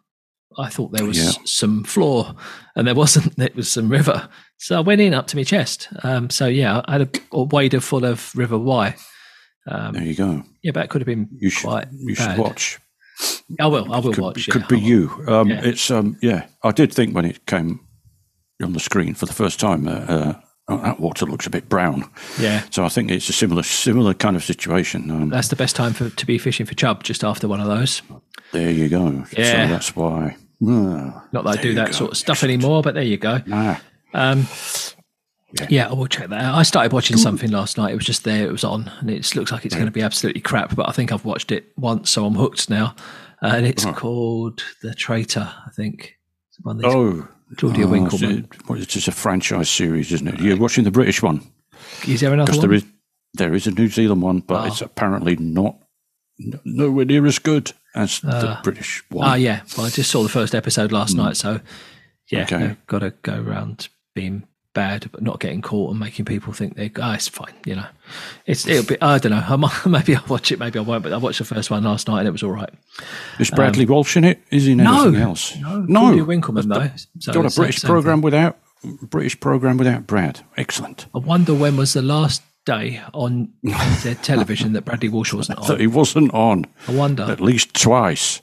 I 0.59 0.69
thought 0.69 0.93
there 0.93 1.07
was 1.07 1.19
Yeah. 1.19 1.33
some 1.45 1.85
floor, 1.85 2.35
and 2.77 2.87
there 2.87 2.95
wasn't. 2.95 3.39
It 3.43 3.55
was 3.57 3.71
some 3.71 3.89
river. 3.89 4.29
So 4.59 4.77
I 4.77 4.81
went 4.81 5.01
in 5.01 5.15
up 5.15 5.27
to 5.29 5.37
my 5.37 5.45
chest. 5.45 5.89
Um, 6.03 6.31
so 6.31 6.47
yeah, 6.47 6.83
I 6.87 6.93
had 6.93 7.03
a, 7.03 7.11
a 7.33 7.45
wader 7.45 7.81
full 7.81 8.05
of 8.05 8.33
River 8.35 8.59
Wye. 8.59 8.97
Um, 9.69 9.93
There 9.95 10.03
you 10.03 10.15
go. 10.15 10.43
yeah, 10.63 10.73
but 10.73 10.85
it 10.85 10.91
could 10.91 11.01
have 11.03 11.07
been 11.07 11.29
You 11.39 11.51
should 11.51 11.69
quite 11.69 11.89
you 11.93 12.15
should 12.15 12.39
watch. 12.39 12.79
I 13.61 13.67
will. 13.67 13.93
I 13.93 13.99
will 13.99 14.13
could, 14.15 14.23
watch. 14.23 14.49
It 14.49 14.51
could 14.51 14.67
be 14.69 14.81
you. 14.81 15.11
Um, 15.29 15.49
Yeah. 15.49 15.61
It's 15.65 15.91
um, 15.91 16.17
yeah. 16.23 16.47
I 16.65 16.71
did 16.73 16.93
think 16.93 17.15
when 17.15 17.25
it 17.25 17.45
came 17.47 17.81
on 18.63 18.73
the 18.73 18.81
screen 18.81 19.15
for 19.15 19.27
the 19.27 19.33
first 19.33 19.61
time, 19.61 19.87
uh, 19.87 19.93
uh, 19.93 20.41
oh, 20.69 20.79
that 20.79 21.01
water 21.01 21.27
looks 21.27 21.47
a 21.47 21.51
bit 21.51 21.69
brown. 21.69 22.09
Yeah, 22.39 22.63
So 22.71 22.85
I 22.85 22.89
think 22.89 23.11
it's 23.11 23.29
a 23.29 23.33
similar 23.33 23.63
similar 23.63 24.15
kind 24.15 24.37
of 24.37 24.45
situation. 24.45 25.11
Um, 25.11 25.29
that's 25.31 25.49
the 25.49 25.57
best 25.57 25.77
time 25.77 25.93
for 25.93 26.11
to 26.11 26.27
be 26.27 26.39
fishing 26.39 26.67
for 26.67 26.75
chub. 26.75 27.03
Just 27.05 27.25
after 27.25 27.49
one 27.49 27.61
of 27.61 27.67
those. 27.67 28.03
there 28.53 28.71
you 28.71 28.89
go. 28.89 29.25
Yeah. 29.37 29.67
So 29.67 29.73
that's 29.73 29.97
why. 29.97 30.37
Ah, 30.67 31.25
Not 31.33 31.45
that 31.45 31.59
I 31.59 31.63
do 31.63 31.75
that 31.75 31.87
go. 31.89 31.93
sort 31.93 32.11
of 32.13 32.17
stuff 32.17 32.43
anymore, 32.43 32.83
but 32.83 32.95
there 32.95 33.05
you 33.05 33.17
go. 33.17 33.41
Nah. 33.47 33.77
Um, 34.13 34.47
yeah. 35.69 35.89
I 35.89 35.93
will 35.95 36.07
check 36.09 36.29
that 36.29 36.43
out. 36.43 36.55
I 36.57 36.63
started 36.63 36.93
watching 36.93 37.17
something 37.17 37.51
last 37.51 37.79
night. 37.79 37.93
It 37.93 37.97
was 37.97 38.05
just 38.05 38.25
there. 38.25 38.47
It 38.47 38.53
was 38.53 38.65
on, 38.65 38.91
and 39.01 39.11
it 39.11 39.35
looks 39.35 39.53
like 39.53 39.65
it's 39.65 39.75
going 39.75 39.87
to 39.87 39.93
be 39.93 40.03
absolutely 40.03 40.41
crap. 40.41 40.75
But 40.75 40.89
I 40.89 40.93
think 40.93 41.13
I've 41.13 41.25
watched 41.25 41.53
it 41.53 41.73
once, 41.77 42.11
so 42.11 42.27
I'm 42.27 42.35
hooked 42.35 42.69
now. 42.69 42.95
Uh, 43.41 43.53
and 43.55 43.67
it's 43.67 43.85
called 43.85 44.63
The 44.83 44.95
Traitor. 44.95 45.49
I 45.67 45.71
think. 45.71 46.17
It's 46.49 46.59
one 46.65 46.77
of 46.77 46.83
these 46.83 46.93
Oh, 46.95 47.29
Claudia 47.57 47.87
oh, 47.87 47.89
Winkleman. 47.89 48.49
It's, 48.53 48.71
a- 48.71 48.75
it's 48.75 48.93
just 48.95 49.09
a 49.09 49.13
franchise 49.13 49.71
series, 49.71 50.13
isn't 50.13 50.29
it? 50.29 50.41
You're 50.41 50.57
watching 50.57 50.85
the 50.85 50.91
British 50.91 51.23
one 51.23 51.43
Is 52.07 52.21
there 52.21 52.33
another 52.33 52.53
one? 52.53 52.61
there 52.61 52.73
is 52.73 52.85
there 53.35 53.55
is 53.55 53.67
a 53.67 53.71
New 53.71 53.89
Zealand 53.89 54.23
one, 54.23 54.41
but 54.41 54.63
Oh. 54.63 54.67
it's 54.67 54.81
apparently 54.81 55.37
not 55.37 55.77
nowhere 56.65 57.05
near 57.05 57.27
as 57.27 57.39
good 57.39 57.73
as 57.95 58.21
the 58.21 58.49
ah. 58.49 58.61
British 58.63 59.03
one. 59.11 59.27
Ah, 59.29 59.35
yeah. 59.35 59.63
Well, 59.77 59.87
I 59.87 59.91
just 59.91 60.11
saw 60.11 60.23
the 60.23 60.29
first 60.29 60.55
episode 60.55 60.93
last 60.93 61.13
hmm. 61.13 61.19
night, 61.19 61.37
so 61.37 61.61
yeah, 62.31 62.43
Okay. 62.43 62.59
they've 62.59 62.87
got 62.87 63.01
to 63.01 63.11
go 63.23 63.41
around 63.41 63.89
being 64.15 64.48
bad, 64.79 65.09
but 65.13 65.23
not 65.23 65.41
getting 65.41 65.61
caught 65.63 65.91
and 65.91 65.99
making 66.01 66.25
people 66.25 66.53
think 66.53 66.77
they. 66.77 66.91
Ah, 67.01 67.15
it's 67.15 67.29
fine. 67.29 67.55
You 67.67 67.77
know, 67.77 67.87
it's 68.47 68.67
it'll 68.67 68.87
be. 68.87 68.97
I 69.03 69.19
don't 69.19 69.33
know. 69.33 69.45
I 69.47 69.57
might, 69.57 69.87
maybe 69.87 70.15
I'll 70.17 70.27
watch 70.29 70.53
it. 70.53 70.59
Maybe 70.59 70.79
I 70.79 70.83
won't. 70.83 71.03
But 71.03 71.13
I 71.13 71.17
watched 71.17 71.39
the 71.39 71.45
first 71.45 71.71
one 71.71 71.85
last 71.85 72.09
night 72.09 72.21
and 72.21 72.29
it 72.29 72.33
was 72.33 72.43
all 72.43 72.53
right. 72.53 72.71
Is 73.39 73.51
Bradley 73.51 73.87
Walsh 73.87 74.17
in 74.17 74.25
it? 74.25 74.41
Is 74.51 74.65
he 74.65 74.73
in 74.73 74.81
um, 74.81 74.87
No. 74.87 75.03
anything 75.05 75.23
else? 75.23 75.57
No, 75.57 75.81
no. 75.81 76.01
Claudia 76.01 76.25
Winkleman 76.25 76.69
though. 76.69 76.91
So 77.19 77.33
Got 77.33 77.53
a 77.53 77.55
British 77.61 77.83
program 77.83 78.21
without 78.23 78.59
British 79.03 79.39
program 79.41 79.77
without 79.77 80.07
Brad. 80.07 80.41
Excellent. 80.57 81.07
I 81.15 81.19
wonder 81.19 81.53
when 81.55 81.77
was 81.77 81.93
the 81.95 82.03
last 82.03 82.43
day 82.65 83.01
on 83.15 83.53
their 84.05 84.15
television 84.23 84.73
that 84.75 84.85
Bradley 84.85 85.09
Walsh 85.09 85.33
wasn't 85.33 85.61
That 85.63 85.73
on. 85.75 85.81
he 85.81 85.87
wasn't 85.87 86.33
on 86.35 86.67
I 86.87 86.93
wonder. 86.95 87.25
at 87.25 87.41
least 87.41 87.75
twice, 87.75 88.43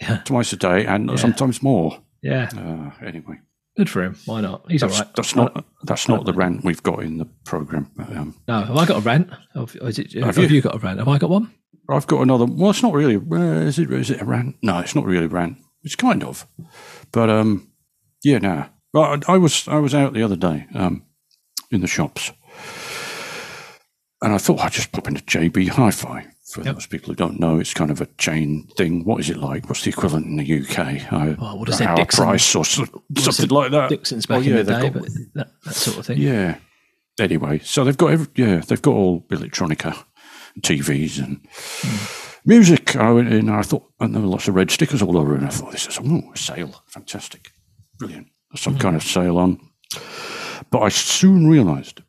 Yeah. 0.00 0.22
twice 0.24 0.52
a 0.52 0.56
day, 0.56 0.86
and 0.86 1.18
sometimes 1.20 1.62
more. 1.62 1.98
Yeah, 2.22 2.48
Uh, 2.56 2.90
anyway, 3.06 3.38
good 3.80 3.88
for 3.88 4.02
him. 4.02 4.14
Why 4.26 4.42
not? 4.42 4.70
He's 4.70 4.82
all 4.82 4.90
that's, 4.90 5.00
right. 5.00 5.14
that's 5.16 5.34
not 5.34 5.64
that's 5.84 6.06
not 6.06 6.26
the 6.26 6.34
rant 6.34 6.64
we've 6.64 6.82
got 6.82 7.02
in 7.02 7.16
the 7.16 7.24
program. 7.46 7.90
Um, 7.98 8.34
No, 8.46 8.60
have 8.60 8.76
I 8.76 8.84
got 8.84 8.98
a 8.98 9.00
rant? 9.00 9.30
Have, 9.54 9.74
is 9.80 9.98
it, 9.98 10.12
have, 10.22 10.36
you? 10.36 10.48
you? 10.48 10.60
got 10.60 10.74
a 10.74 10.78
rant? 10.78 10.98
Have 10.98 11.08
I 11.08 11.16
got 11.16 11.30
one? 11.30 11.50
I've 11.88 12.06
got 12.06 12.20
another. 12.20 12.44
Well, 12.44 12.70
it's 12.70 12.82
not 12.82 12.92
really. 12.92 13.16
Uh, 13.16 13.62
is 13.62 13.78
it? 13.78 13.90
Is 13.90 14.10
it 14.10 14.20
a 14.20 14.26
rant? 14.26 14.56
No, 14.62 14.80
it's 14.80 14.94
not 14.94 15.06
really 15.06 15.24
a 15.24 15.28
rant. 15.28 15.56
It's 15.82 15.94
kind 15.94 16.22
of, 16.22 16.46
but 17.10 17.30
um, 17.30 17.70
yeah, 18.22 18.38
nah. 18.38 18.66
I, 18.94 19.18
I 19.26 19.38
was 19.38 19.66
I 19.66 19.78
was 19.78 19.94
out 19.94 20.12
the 20.12 20.22
other 20.22 20.36
day 20.36 20.66
um, 20.74 21.06
in 21.70 21.80
the 21.80 21.86
shops, 21.86 22.32
and 24.22 24.32
I 24.34 24.38
thought 24.38 24.60
I'd 24.60 24.72
just 24.72 24.92
pop 24.92 25.08
into 25.08 25.22
JB 25.22 25.68
Hi-Fi. 25.68 26.26
For 26.52 26.62
Yep. 26.64 26.74
those 26.74 26.86
people 26.86 27.08
who 27.10 27.14
don't 27.14 27.38
know, 27.38 27.60
it's 27.60 27.72
kind 27.72 27.92
of 27.92 28.00
a 28.00 28.06
chain 28.18 28.66
thing. 28.76 29.04
What 29.04 29.20
is 29.20 29.30
it 29.30 29.36
like? 29.36 29.68
What's 29.68 29.84
the 29.84 29.90
equivalent 29.90 30.26
in 30.26 30.36
the 30.36 30.44
UK? 30.62 31.00
Uh, 31.12 31.36
Oh, 31.38 31.54
what 31.54 31.68
is 31.68 31.80
it, 31.80 31.86
Our 31.86 31.94
Dixon? 31.94 32.24
price 32.24 32.54
or 32.56 32.64
so- 32.64 32.86
something 33.18 33.44
it 33.44 33.52
like 33.52 33.70
that. 33.70 33.88
Dixon's 33.88 34.26
Oh, 34.28 34.34
back 34.34 34.44
yeah, 34.44 34.50
in 34.58 34.66
the 34.66 34.72
day, 34.72 34.80
got- 34.90 34.92
but 34.94 35.08
that, 35.34 35.52
that 35.64 35.74
sort 35.76 35.98
of 35.98 36.06
thing. 36.06 36.18
yeah. 36.18 36.56
Anyway, 37.20 37.60
so 37.62 37.84
they've 37.84 37.96
got 37.96 38.10
every, 38.10 38.26
yeah, 38.34 38.56
they've 38.66 38.82
got 38.82 38.94
all 38.94 39.20
electronica, 39.30 39.96
TVs 40.60 41.18
and 41.22 41.40
music. 42.44 42.96
I 42.96 43.12
went 43.12 43.32
in, 43.32 43.48
I 43.48 43.62
thought, 43.62 43.84
and 44.00 44.12
there 44.12 44.22
were 44.22 44.26
lots 44.28 44.48
of 44.48 44.56
red 44.56 44.72
stickers 44.72 45.02
all 45.02 45.16
over, 45.18 45.36
and 45.36 45.46
I 45.46 45.50
thought, 45.50 45.70
this 45.70 45.86
is 45.86 45.98
oh, 46.02 46.32
a 46.34 46.36
sale, 46.36 46.82
fantastic, 46.88 47.50
brilliant, 47.98 48.26
There's 48.50 48.60
some 48.62 48.76
kind 48.78 48.96
of 48.96 49.04
sale 49.04 49.38
on. 49.38 49.60
But 50.70 50.80
I 50.80 50.88
soon 50.88 51.46
realised 51.46 51.98
that 51.98 52.04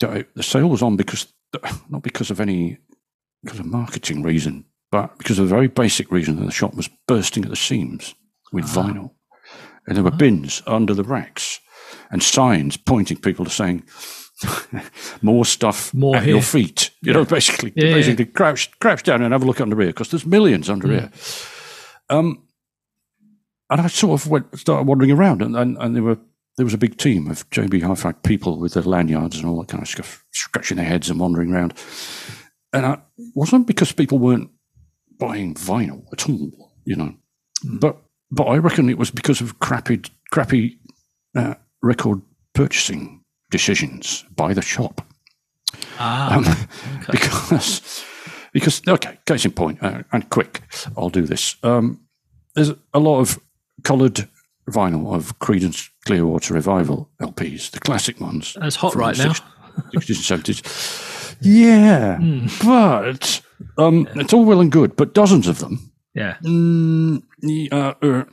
the 0.00 0.42
sale 0.42 0.68
was 0.68 0.82
on 0.82 0.96
because 0.96 1.32
not 1.88 2.02
because 2.02 2.30
of 2.30 2.40
any 2.40 2.78
because 3.42 3.60
of 3.60 3.66
marketing 3.66 4.22
reason, 4.22 4.64
but 4.90 5.16
because 5.18 5.38
of 5.38 5.46
a 5.46 5.48
very 5.48 5.68
basic 5.68 6.10
reason 6.10 6.36
that 6.36 6.44
the 6.44 6.50
shop 6.50 6.74
was 6.74 6.90
bursting 7.06 7.44
at 7.44 7.50
the 7.50 7.56
seams 7.56 8.14
with 8.52 8.64
ah. 8.76 8.82
vinyl, 8.82 9.10
and 9.86 9.96
there 9.96 10.04
were 10.04 10.12
ah. 10.12 10.16
bins 10.16 10.62
under 10.66 10.94
the 10.94 11.04
racks 11.04 11.60
and 12.10 12.22
signs 12.22 12.76
pointing 12.76 13.16
people 13.16 13.44
to 13.44 13.50
saying 13.50 13.82
more 15.22 15.44
stuff 15.44 15.92
More 15.94 16.16
at 16.16 16.24
here. 16.24 16.34
your 16.34 16.42
feet. 16.42 16.90
You 17.02 17.12
know, 17.12 17.24
basically, 17.24 17.72
Yeah, 17.74 17.88
yeah. 17.88 17.94
basically 17.94 18.26
crouch 18.26 18.70
crouch 18.80 19.02
down 19.02 19.22
and 19.22 19.32
have 19.32 19.42
a 19.42 19.46
look 19.46 19.60
under 19.60 19.78
here 19.80 19.88
because 19.88 20.10
there's 20.10 20.26
millions 20.26 20.68
under 20.70 20.86
hmm. 20.86 20.94
here. 20.94 21.10
Um, 22.08 22.46
and 23.68 23.80
I 23.80 23.86
sort 23.86 24.20
of 24.20 24.28
went 24.28 24.58
started 24.58 24.86
wandering 24.86 25.12
around, 25.12 25.42
and, 25.42 25.56
and, 25.56 25.76
and 25.78 25.94
there 25.94 26.02
were 26.02 26.18
there 26.60 26.66
was 26.66 26.74
a 26.74 26.78
big 26.78 26.98
team 26.98 27.30
of 27.30 27.48
JB 27.48 27.80
Hi-Fi 27.80 28.12
people 28.12 28.58
with 28.58 28.74
their 28.74 28.82
lanyards 28.82 29.38
and 29.38 29.46
all 29.46 29.58
that 29.60 29.68
kind 29.68 29.82
of 29.82 29.88
stuff, 29.88 30.22
scratching 30.32 30.76
their 30.76 30.84
heads 30.84 31.08
and 31.08 31.18
wandering 31.18 31.54
around. 31.54 31.72
And 32.74 32.84
I, 32.84 32.92
it 33.16 33.32
wasn't 33.34 33.66
because 33.66 33.92
people 33.92 34.18
weren't 34.18 34.50
buying 35.18 35.54
vinyl 35.54 36.04
at 36.12 36.28
all, 36.28 36.74
you 36.84 36.96
know, 36.96 37.14
but 37.64 37.96
but 38.30 38.44
I 38.44 38.58
reckon 38.58 38.90
it 38.90 38.98
was 38.98 39.10
because 39.10 39.40
of 39.40 39.58
crappy 39.58 40.02
crappy 40.30 40.78
uh, 41.34 41.54
record 41.80 42.20
purchasing 42.52 43.24
decisions 43.50 44.26
by 44.36 44.52
the 44.52 44.60
shop. 44.60 45.00
Ah, 45.98 46.36
Um, 46.36 46.44
because 47.10 48.04
because 48.52 48.82
okay, 48.86 49.18
case 49.24 49.46
in 49.46 49.52
point, 49.52 49.82
uh, 49.82 50.02
and 50.12 50.28
quick, 50.28 50.60
I'll 50.94 51.08
do 51.08 51.22
this. 51.22 51.56
Um, 51.62 52.00
there's 52.54 52.72
a 52.92 52.98
lot 52.98 53.20
of 53.20 53.38
coloured 53.82 54.28
vinyl 54.68 55.14
of 55.14 55.38
Creedence 55.38 55.88
Clearwater 56.04 56.54
Revival 56.54 57.10
LPs, 57.20 57.70
the 57.70 57.80
classic 57.80 58.20
ones. 58.20 58.56
that's 58.60 58.76
hot 58.76 58.94
right 58.94 59.16
now. 59.18 59.32
60s 59.94 60.32
and 60.32 60.44
70s. 60.44 61.36
Yeah, 61.40 62.18
but 62.64 63.40
um, 63.78 64.08
it's 64.16 64.32
all 64.32 64.44
well 64.44 64.60
and 64.60 64.70
good, 64.72 64.96
but 64.96 65.14
dozens 65.14 65.46
of 65.48 65.58
them. 65.58 65.92
Yeah, 66.14 66.36
Mm, 66.42 67.22
yeah, 67.40 67.74
uh, 67.74 67.94
yeah 68.02 68.24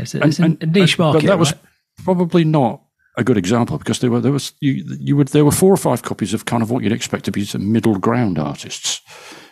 it's, 0.00 0.14
a, 0.14 0.24
it's 0.26 0.38
a 0.38 0.48
niche 0.48 0.96
but 0.96 1.12
market. 1.12 1.26
that 1.26 1.38
was 1.38 1.52
right? 1.52 1.60
probably 2.04 2.44
not 2.44 2.82
a 3.18 3.22
good 3.24 3.36
example 3.36 3.76
because 3.76 3.98
there 3.98 4.10
were 4.10 4.20
there 4.20 4.32
was 4.32 4.52
you 4.60 4.72
you 4.98 5.16
would 5.16 5.28
there 5.28 5.44
were 5.44 5.50
four 5.52 5.72
or 5.72 5.76
five 5.76 6.02
copies 6.02 6.32
of 6.32 6.44
kind 6.46 6.62
of 6.62 6.70
what 6.70 6.82
you'd 6.82 6.92
expect 6.92 7.24
to 7.26 7.30
be 7.32 7.44
some 7.44 7.70
middle 7.70 7.98
ground 7.98 8.38
artists 8.38 9.02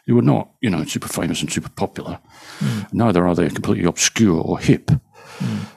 who 0.06 0.14
were 0.14 0.22
not 0.22 0.48
you 0.62 0.70
know 0.70 0.82
super 0.84 1.08
famous 1.08 1.40
and 1.42 1.52
super 1.52 1.68
popular. 1.70 2.18
Neither 2.92 3.26
are 3.28 3.34
they 3.34 3.48
completely 3.50 3.84
obscure 3.84 4.40
or 4.40 4.58
hip. 4.58 4.90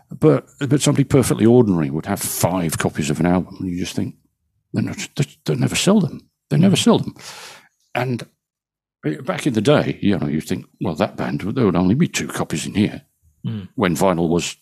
But 0.10 0.48
but 0.68 0.82
somebody 0.82 1.04
perfectly 1.04 1.46
ordinary 1.46 1.90
would 1.90 2.06
have 2.06 2.20
five 2.20 2.78
copies 2.78 3.10
of 3.10 3.20
an 3.20 3.26
album, 3.26 3.58
and 3.60 3.70
you 3.70 3.78
just 3.80 3.96
think 3.96 4.16
they, 4.74 4.82
they 5.46 5.56
never 5.56 5.76
sell 5.76 6.00
them. 6.00 6.30
They 6.50 6.58
never 6.58 6.76
sell 6.76 6.98
them. 7.00 7.16
And 7.96 8.24
back 9.24 9.48
in 9.48 9.54
the 9.54 9.62
day, 9.62 9.98
you 10.02 10.18
know, 10.18 10.28
you 10.28 10.42
think, 10.42 10.66
well, 10.82 10.96
that 10.96 11.16
band 11.18 11.42
there 11.42 11.66
would 11.66 11.76
only 11.76 11.96
be 11.96 12.08
two 12.08 12.28
copies 12.28 12.66
in 12.66 12.74
here 12.76 13.02
Mm. 13.44 13.70
when 13.74 13.96
vinyl 13.96 14.30
was 14.30 14.56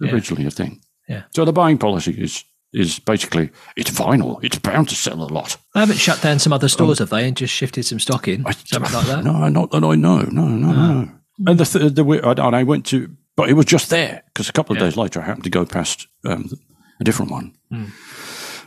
Yeah. 0.00 0.12
originally 0.12 0.46
a 0.46 0.50
thing. 0.52 0.80
Yeah. 1.08 1.22
So 1.34 1.44
the 1.44 1.52
buying 1.52 1.78
policy 1.78 2.12
is 2.12 2.44
is 2.72 3.00
basically 3.00 3.50
it's 3.76 3.90
vinyl. 3.90 4.38
It's 4.44 4.58
bound 4.60 4.88
to 4.90 4.94
sell 4.94 5.20
a 5.22 5.26
lot. 5.26 5.56
They 5.74 5.80
haven't 5.80 5.98
shut 5.98 6.22
down 6.22 6.38
some 6.38 6.52
other 6.52 6.68
stores, 6.68 7.00
have 7.00 7.10
they, 7.10 7.26
and 7.26 7.36
just 7.36 7.52
shifted 7.52 7.84
some 7.84 7.98
stock 7.98 8.28
in, 8.28 8.44
something 8.66 8.92
like 8.94 9.06
that? 9.06 9.24
No, 9.24 9.48
not 9.48 9.72
that 9.72 9.82
I 9.82 9.96
know. 9.96 10.20
No, 10.30 10.46
no, 10.46 10.72
no. 10.72 11.10
And 11.48 11.58
the 11.58 11.64
th- 11.64 11.94
the 11.94 12.04
and 12.24 12.54
I 12.54 12.62
went 12.62 12.86
to, 12.86 13.08
but 13.40 13.48
it 13.48 13.54
was 13.54 13.64
just 13.64 13.88
there 13.88 14.22
because 14.26 14.48
a 14.50 14.52
couple 14.52 14.74
of 14.76 14.80
Yeah. 14.82 14.88
days 14.88 14.96
later 14.98 15.20
I 15.20 15.24
happened 15.24 15.44
to 15.44 15.50
go 15.50 15.64
past 15.64 16.06
um, 16.26 16.50
a 17.00 17.04
different 17.04 17.30
one, 17.30 17.54
a 17.72 17.86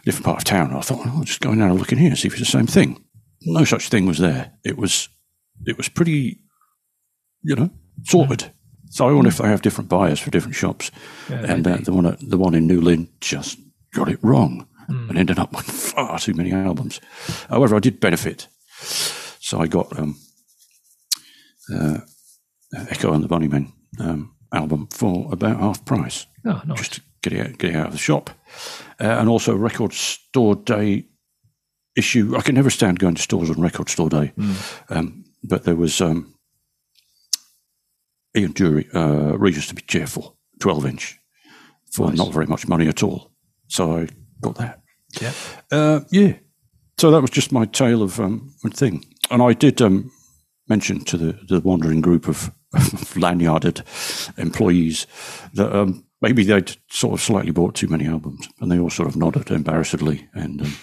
different 0.04 0.26
part 0.26 0.38
of 0.40 0.44
town. 0.46 0.70
And 0.70 0.78
I 0.78 0.82
thought, 0.82 1.06
well, 1.06 1.18
I'll 1.18 1.24
just 1.24 1.42
go 1.42 1.52
in 1.52 1.62
and 1.62 1.70
have 1.70 1.80
look 1.80 1.92
in 1.92 2.00
here 2.00 2.10
and 2.10 2.18
see 2.18 2.28
if 2.28 2.34
it's 2.34 2.52
the 2.52 2.58
same 2.58 2.66
thing. 2.66 3.04
No 3.44 3.66
such 3.66 3.90
thing 3.90 4.08
was 4.08 4.18
there. 4.18 4.54
It 4.64 4.78
was 4.78 5.10
it 5.68 5.78
was 5.78 5.90
pretty, 5.90 6.40
you 7.44 7.56
know, 7.56 7.70
sorted. 8.04 8.52
So 8.90 9.08
I 9.08 9.12
wonder 9.14 9.30
if 9.30 9.38
they 9.38 9.48
have 9.48 9.62
different 9.62 9.90
buyers 9.90 10.20
for 10.20 10.32
different 10.32 10.56
shops. 10.56 10.90
Yeah, 11.30 11.46
and 11.54 11.68
uh, 11.68 11.78
the 11.78 11.94
one 11.94 12.06
at, 12.08 12.20
the 12.20 12.38
one 12.38 12.56
in 12.56 12.66
New 12.68 12.82
Lynn 12.82 13.10
just 13.22 13.60
got 13.94 14.10
it 14.10 14.20
wrong 14.24 14.68
and 14.88 15.18
ended 15.18 15.38
up 15.40 15.52
with 15.56 15.66
far 15.70 16.18
too 16.20 16.34
many 16.34 16.52
albums. 16.52 17.00
However, 17.50 17.76
I 17.76 17.80
did 17.80 18.00
benefit, 18.00 18.48
so 19.40 19.60
I 19.62 19.68
got 19.68 19.98
um, 20.00 20.16
uh, 21.74 22.00
Echo 22.90 23.14
and 23.14 23.24
the 23.24 23.28
Bunnymen 23.30 23.72
um, 24.00 24.36
album 24.54 24.88
for 24.92 25.28
about 25.34 25.60
half 25.60 25.84
price, 25.86 26.28
Oh, 26.46 26.62
nice. 26.66 26.78
just 26.78 26.94
to 26.94 27.02
get 27.22 27.34
it 27.34 27.40
out, 27.48 27.58
get 27.58 27.70
it 27.72 27.76
out 27.76 27.88
of 27.88 27.92
the 27.94 27.98
shop, 27.98 28.30
uh, 29.00 29.04
and 29.20 29.28
also 29.30 29.56
record 29.56 29.94
store 29.94 30.56
day 30.56 31.06
issue. 31.96 32.36
I 32.38 32.42
can 32.42 32.56
never 32.56 32.70
stand 32.70 33.00
going 33.00 33.16
to 33.16 33.22
stores 33.22 33.50
on 33.50 33.60
record 33.62 33.90
store 33.90 34.10
day, 34.10 34.32
um, 34.90 35.26
but 35.44 35.64
there 35.64 35.76
was 35.76 36.00
um, 36.02 36.36
Ian 38.36 38.54
Dury, 38.54 38.88
uh, 38.96 39.38
Reasons 39.38 39.68
to 39.68 39.76
be 39.76 39.82
Cheerful, 39.84 40.38
12 40.60 40.86
inch, 40.86 41.20
for 41.92 42.08
Nice. 42.10 42.18
not 42.18 42.34
very 42.34 42.48
much 42.48 42.68
money 42.68 42.88
at 42.88 43.04
all. 43.04 43.32
So 43.68 43.98
I 43.98 44.08
got 44.42 44.56
that. 44.56 44.82
Yeah. 45.22 45.32
Uh, 45.72 46.00
yeah. 46.12 46.34
So 46.98 47.12
that 47.12 47.22
was 47.22 47.30
just 47.32 47.52
my 47.52 47.66
tale 47.66 48.02
of 48.02 48.20
um, 48.20 48.54
thing. 48.72 49.06
And 49.30 49.42
I 49.42 49.54
did 49.54 49.82
um, 49.82 50.12
mention 50.68 51.04
to 51.06 51.18
the, 51.18 51.40
the 51.48 51.60
wandering 51.60 52.02
group 52.02 52.28
of 52.28 52.52
lanyarded 53.16 53.84
employees 54.38 55.06
that 55.54 55.76
um, 55.76 56.06
maybe 56.22 56.44
they'd 56.44 56.76
sort 56.90 57.14
of 57.14 57.22
slightly 57.22 57.52
bought 57.52 57.76
too 57.76 57.88
many 57.88 58.08
albums. 58.08 58.48
And 58.60 58.72
they 58.72 58.80
all 58.80 58.90
sort 58.90 59.08
of 59.10 59.16
nodded 59.16 59.50
embarrassedly 59.52 60.28
and, 60.34 60.62
um, 60.62 60.74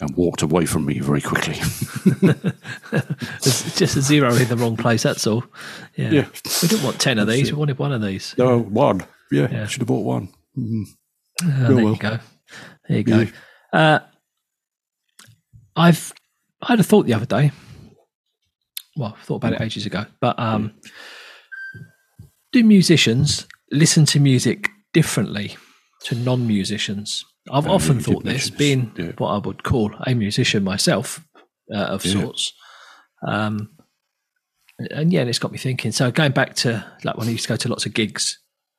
and 0.00 0.16
walked 0.16 0.42
away 0.42 0.66
from 0.66 0.84
me 0.86 0.98
very 1.00 1.20
quickly. 1.20 1.56
It's 2.92 3.76
just 3.78 3.96
a 3.96 4.00
zero 4.00 4.34
in 4.34 4.48
the 4.48 4.56
wrong 4.56 4.76
place. 4.76 5.02
That's 5.02 5.26
all. 5.26 5.44
Yeah. 5.96 6.10
Yeah. 6.10 6.26
We 6.62 6.68
didn't 6.68 6.84
want 6.84 7.00
ten 7.00 7.18
of 7.18 7.26
these. 7.28 7.50
We 7.52 7.58
wanted 7.58 7.78
one 7.78 7.92
of 7.92 8.02
these. 8.02 8.34
no, 8.38 8.58
one. 8.58 9.04
Yeah, 9.30 9.48
Yeah. 9.50 9.66
should 9.66 9.80
have 9.82 9.88
bought 9.88 10.04
one. 10.04 10.28
Mhm. 10.58 10.84
Oh, 11.44 11.46
there 11.74 11.76
well. 11.84 11.92
you 11.92 11.96
go. 11.98 12.18
There 12.88 12.98
you 12.98 13.04
go. 13.04 13.18
Yeah. 13.20 13.30
Uh, 13.72 13.98
I've 15.76 16.12
I 16.62 16.68
had 16.68 16.80
a 16.80 16.84
thought 16.84 17.06
the 17.06 17.14
other 17.14 17.26
day. 17.26 17.50
Well, 18.96 19.16
I 19.18 19.24
thought 19.24 19.36
about 19.36 19.52
it 19.54 19.60
ages 19.60 19.86
ago, 19.86 20.06
but 20.20 20.38
um, 20.38 20.72
do 22.52 22.64
musicians 22.64 23.46
listen 23.70 24.04
to 24.06 24.20
music 24.20 24.70
differently 24.92 25.56
to 26.04 26.14
non-musicians? 26.14 27.24
I've 27.50 27.66
Oh, 27.66 27.72
often 27.74 28.00
thought 28.00 28.24
this, 28.24 28.48
this, 28.48 28.58
being 28.58 28.92
yeah. 28.96 29.12
what 29.18 29.28
I 29.30 29.38
would 29.38 29.62
call 29.62 29.92
a 30.06 30.14
musician 30.14 30.64
myself 30.64 31.24
uh, 31.72 31.78
of 31.78 32.04
Yeah. 32.04 32.12
sorts. 32.22 32.52
Um, 33.26 33.70
and 34.90 35.12
yeah, 35.12 35.20
and 35.20 35.28
it's 35.30 35.38
got 35.38 35.52
me 35.52 35.58
thinking. 35.58 35.92
So 35.92 36.10
going 36.10 36.32
back 36.32 36.54
to 36.56 36.84
like 37.04 37.16
when 37.16 37.28
I 37.28 37.30
used 37.30 37.44
to 37.44 37.48
go 37.48 37.56
to 37.56 37.68
lots 37.68 37.86
of 37.86 37.94
gigs 37.94 38.38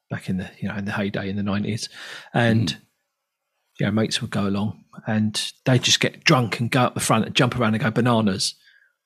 back 0.10 0.30
in 0.30 0.38
the 0.38 0.50
you 0.60 0.68
know 0.70 0.76
in 0.76 0.86
the 0.86 0.92
heyday 0.92 1.30
in 1.30 1.36
the 1.38 1.44
nineties, 1.44 1.90
and 2.34 2.68
Mm. 2.74 2.78
you 3.80 3.86
know 3.88 3.92
mates 3.92 4.22
would 4.22 4.30
go 4.32 4.48
along 4.48 4.84
and 5.08 5.52
they 5.66 5.80
just 5.80 6.00
get 6.00 6.24
drunk 6.24 6.60
and 6.60 6.70
go 6.70 6.82
up 6.82 6.94
the 6.94 7.00
front 7.00 7.26
and 7.26 7.36
jump 7.36 7.58
around 7.58 7.74
and 7.74 7.84
go 7.84 7.90
bananas. 7.92 8.56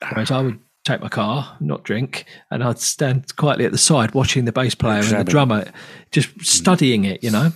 Whereas 0.12 0.32
I 0.32 0.42
would 0.42 0.60
take 0.84 1.02
my 1.02 1.10
car, 1.10 1.58
not 1.60 1.84
drink, 1.84 2.26
and 2.50 2.64
I'd 2.64 2.80
stand 2.80 3.36
quietly 3.36 3.66
at 3.66 3.72
the 3.72 3.78
side 3.78 4.14
watching 4.14 4.46
the 4.46 4.52
bass 4.52 4.76
player 4.76 5.02
and 5.02 5.20
the 5.20 5.24
drummer, 5.24 5.72
just 6.12 6.30
studying 6.44 7.06
it. 7.06 7.24
You 7.24 7.32
know, 7.32 7.52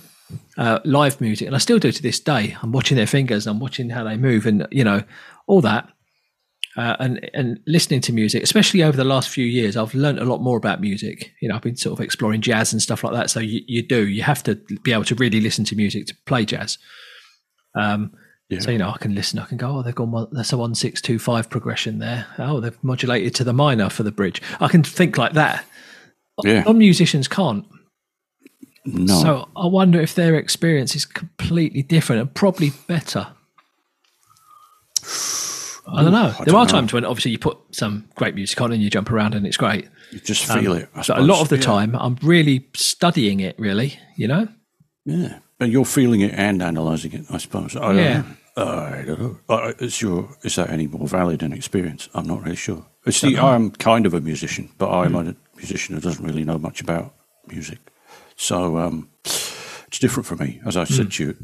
uh, 0.56 0.80
live 0.84 1.20
music, 1.20 1.46
and 1.46 1.54
I 1.54 1.58
still 1.58 1.78
do 1.78 1.92
to 1.92 2.02
this 2.02 2.20
day. 2.20 2.56
I'm 2.62 2.72
watching 2.72 2.96
their 2.96 3.06
fingers, 3.06 3.46
I'm 3.46 3.60
watching 3.60 3.90
how 3.90 4.04
they 4.04 4.16
move, 4.16 4.46
and 4.46 4.66
you 4.70 4.84
know 4.84 5.02
all 5.46 5.60
that. 5.62 5.88
Uh, 6.76 6.94
and 7.00 7.30
and 7.32 7.58
listening 7.66 8.02
to 8.02 8.12
music, 8.12 8.42
especially 8.42 8.82
over 8.82 8.96
the 8.96 9.04
last 9.04 9.30
few 9.30 9.46
years, 9.46 9.76
I've 9.76 9.94
learned 9.94 10.18
a 10.18 10.24
lot 10.24 10.42
more 10.42 10.58
about 10.58 10.80
music. 10.80 11.32
You 11.40 11.48
know, 11.48 11.56
I've 11.56 11.62
been 11.62 11.76
sort 11.76 11.98
of 11.98 12.04
exploring 12.04 12.42
jazz 12.42 12.72
and 12.72 12.82
stuff 12.82 13.02
like 13.02 13.14
that. 13.14 13.30
So 13.30 13.40
you, 13.40 13.62
you 13.66 13.82
do, 13.82 14.06
you 14.06 14.22
have 14.22 14.42
to 14.42 14.56
be 14.82 14.92
able 14.92 15.04
to 15.04 15.14
really 15.14 15.40
listen 15.40 15.64
to 15.66 15.76
music 15.76 16.06
to 16.08 16.16
play 16.26 16.44
jazz. 16.44 16.76
Um, 17.74 18.12
Yeah. 18.48 18.60
So 18.60 18.70
you 18.70 18.78
know, 18.78 18.90
I 18.90 18.98
can 18.98 19.14
listen. 19.14 19.38
I 19.40 19.46
can 19.46 19.56
go, 19.58 19.78
oh, 19.78 19.82
they've 19.82 19.94
gone. 19.94 20.12
one- 20.12 20.28
That's 20.30 20.52
a 20.52 20.56
one 20.56 20.74
six 20.74 21.00
two 21.02 21.18
five 21.18 21.50
progression 21.50 21.98
there. 21.98 22.26
Oh, 22.38 22.60
they've 22.60 22.78
modulated 22.84 23.34
to 23.36 23.44
the 23.44 23.52
minor 23.52 23.90
for 23.90 24.02
the 24.04 24.12
bridge. 24.12 24.40
I 24.60 24.68
can 24.68 24.82
think 24.84 25.18
like 25.18 25.32
that. 25.32 25.64
Yeah. 26.44 26.62
Non 26.62 26.78
musicians 26.78 27.26
can't. 27.28 27.64
No. 28.84 29.14
So 29.20 29.48
I 29.56 29.66
wonder 29.66 30.00
if 30.00 30.14
their 30.14 30.36
experience 30.36 30.94
is 30.94 31.04
completely 31.04 31.82
different 31.82 32.20
and 32.22 32.32
probably 32.34 32.70
better. 32.86 33.26
I 35.88 36.02
don't 36.02 36.12
know. 36.12 36.34
I 36.38 36.44
there 36.44 36.54
are 36.54 36.66
don't 36.66 36.66
know. 36.66 36.66
times 36.66 36.92
when 36.92 37.04
obviously 37.04 37.30
you 37.30 37.38
put 37.38 37.58
some 37.70 38.08
great 38.16 38.34
music 38.34 38.60
on 38.60 38.72
and 38.72 38.82
you 38.82 38.90
jump 38.90 39.10
around 39.10 39.34
and 39.34 39.46
it's 39.46 39.56
great. 39.56 39.88
you 40.12 40.18
just 40.20 40.44
feel 40.44 40.72
it. 40.72 40.88
I 40.94 40.98
But 40.98 41.10
um, 41.10 41.18
a 41.18 41.22
lot 41.26 41.40
of 41.40 41.48
the 41.48 41.56
Yeah. 41.56 41.62
time, 41.62 41.94
I'm 41.96 42.16
really 42.22 42.68
studying 42.74 43.40
it. 43.40 43.56
Really, 43.58 43.98
you 44.16 44.26
know. 44.28 44.48
Yeah, 45.04 45.38
but 45.58 45.68
you're 45.70 45.84
feeling 45.84 46.20
it 46.20 46.32
and 46.34 46.62
analysing 46.62 47.12
it, 47.12 47.24
I 47.30 47.38
suppose. 47.38 47.76
I 47.76 47.92
Yeah. 47.92 48.22
Don't 48.22 48.28
know. 48.28 48.36
I 48.58 49.02
don't 49.04 49.20
know. 49.48 49.74
Is 49.78 50.00
your 50.00 50.28
is 50.42 50.54
that 50.54 50.70
any 50.70 50.86
more 50.86 51.06
valid 51.08 51.42
an 51.42 51.52
experience? 51.52 52.08
I'm 52.14 52.26
not 52.26 52.42
really 52.42 52.56
sure. 52.56 52.86
It's 53.04 53.20
the 53.20 53.38
I'm 53.38 53.70
kind 53.70 54.06
of 54.06 54.14
a 54.14 54.20
musician, 54.20 54.70
but 54.78 54.90
I'm 54.90 55.12
Hmm. 55.12 55.28
a 55.28 55.34
musician 55.56 55.94
who 55.94 56.00
doesn't 56.00 56.24
really 56.24 56.44
know 56.44 56.58
much 56.58 56.80
about 56.80 57.14
music. 57.46 57.78
So 58.36 58.78
um, 58.78 59.08
it's 59.24 59.98
different 60.00 60.26
for 60.26 60.36
me. 60.36 60.60
As 60.64 60.76
I 60.76 60.84
Hmm. 60.84 60.94
said 60.94 61.10
to 61.12 61.24
you, 61.24 61.36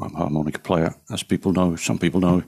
I'm 0.00 0.14
a 0.14 0.18
harmonica 0.18 0.60
player, 0.60 0.94
as 1.10 1.22
people 1.24 1.52
know. 1.52 1.76
Some 1.76 1.98
people 1.98 2.20
know. 2.20 2.42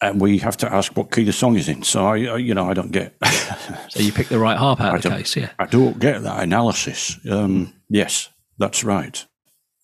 And 0.00 0.20
we 0.20 0.38
have 0.38 0.56
to 0.58 0.72
ask 0.72 0.94
what 0.96 1.10
key 1.10 1.24
the 1.24 1.32
song 1.32 1.56
is 1.56 1.68
in. 1.68 1.82
So 1.82 2.04
I, 2.06 2.16
I 2.26 2.36
you 2.36 2.52
know, 2.54 2.68
I 2.70 2.74
don't 2.74 2.92
get, 2.92 3.14
So 3.88 4.00
you 4.00 4.12
pick 4.12 4.28
the 4.28 4.38
right 4.38 4.58
harp 4.58 4.80
out 4.80 4.96
of 4.96 5.02
the 5.02 5.08
case. 5.10 5.36
Yeah. 5.36 5.50
I 5.58 5.66
don't 5.66 5.98
get 5.98 6.22
that 6.22 6.42
analysis. 6.42 7.18
Um, 7.30 7.72
yes, 7.88 8.28
that's 8.58 8.84
right. 8.84 9.24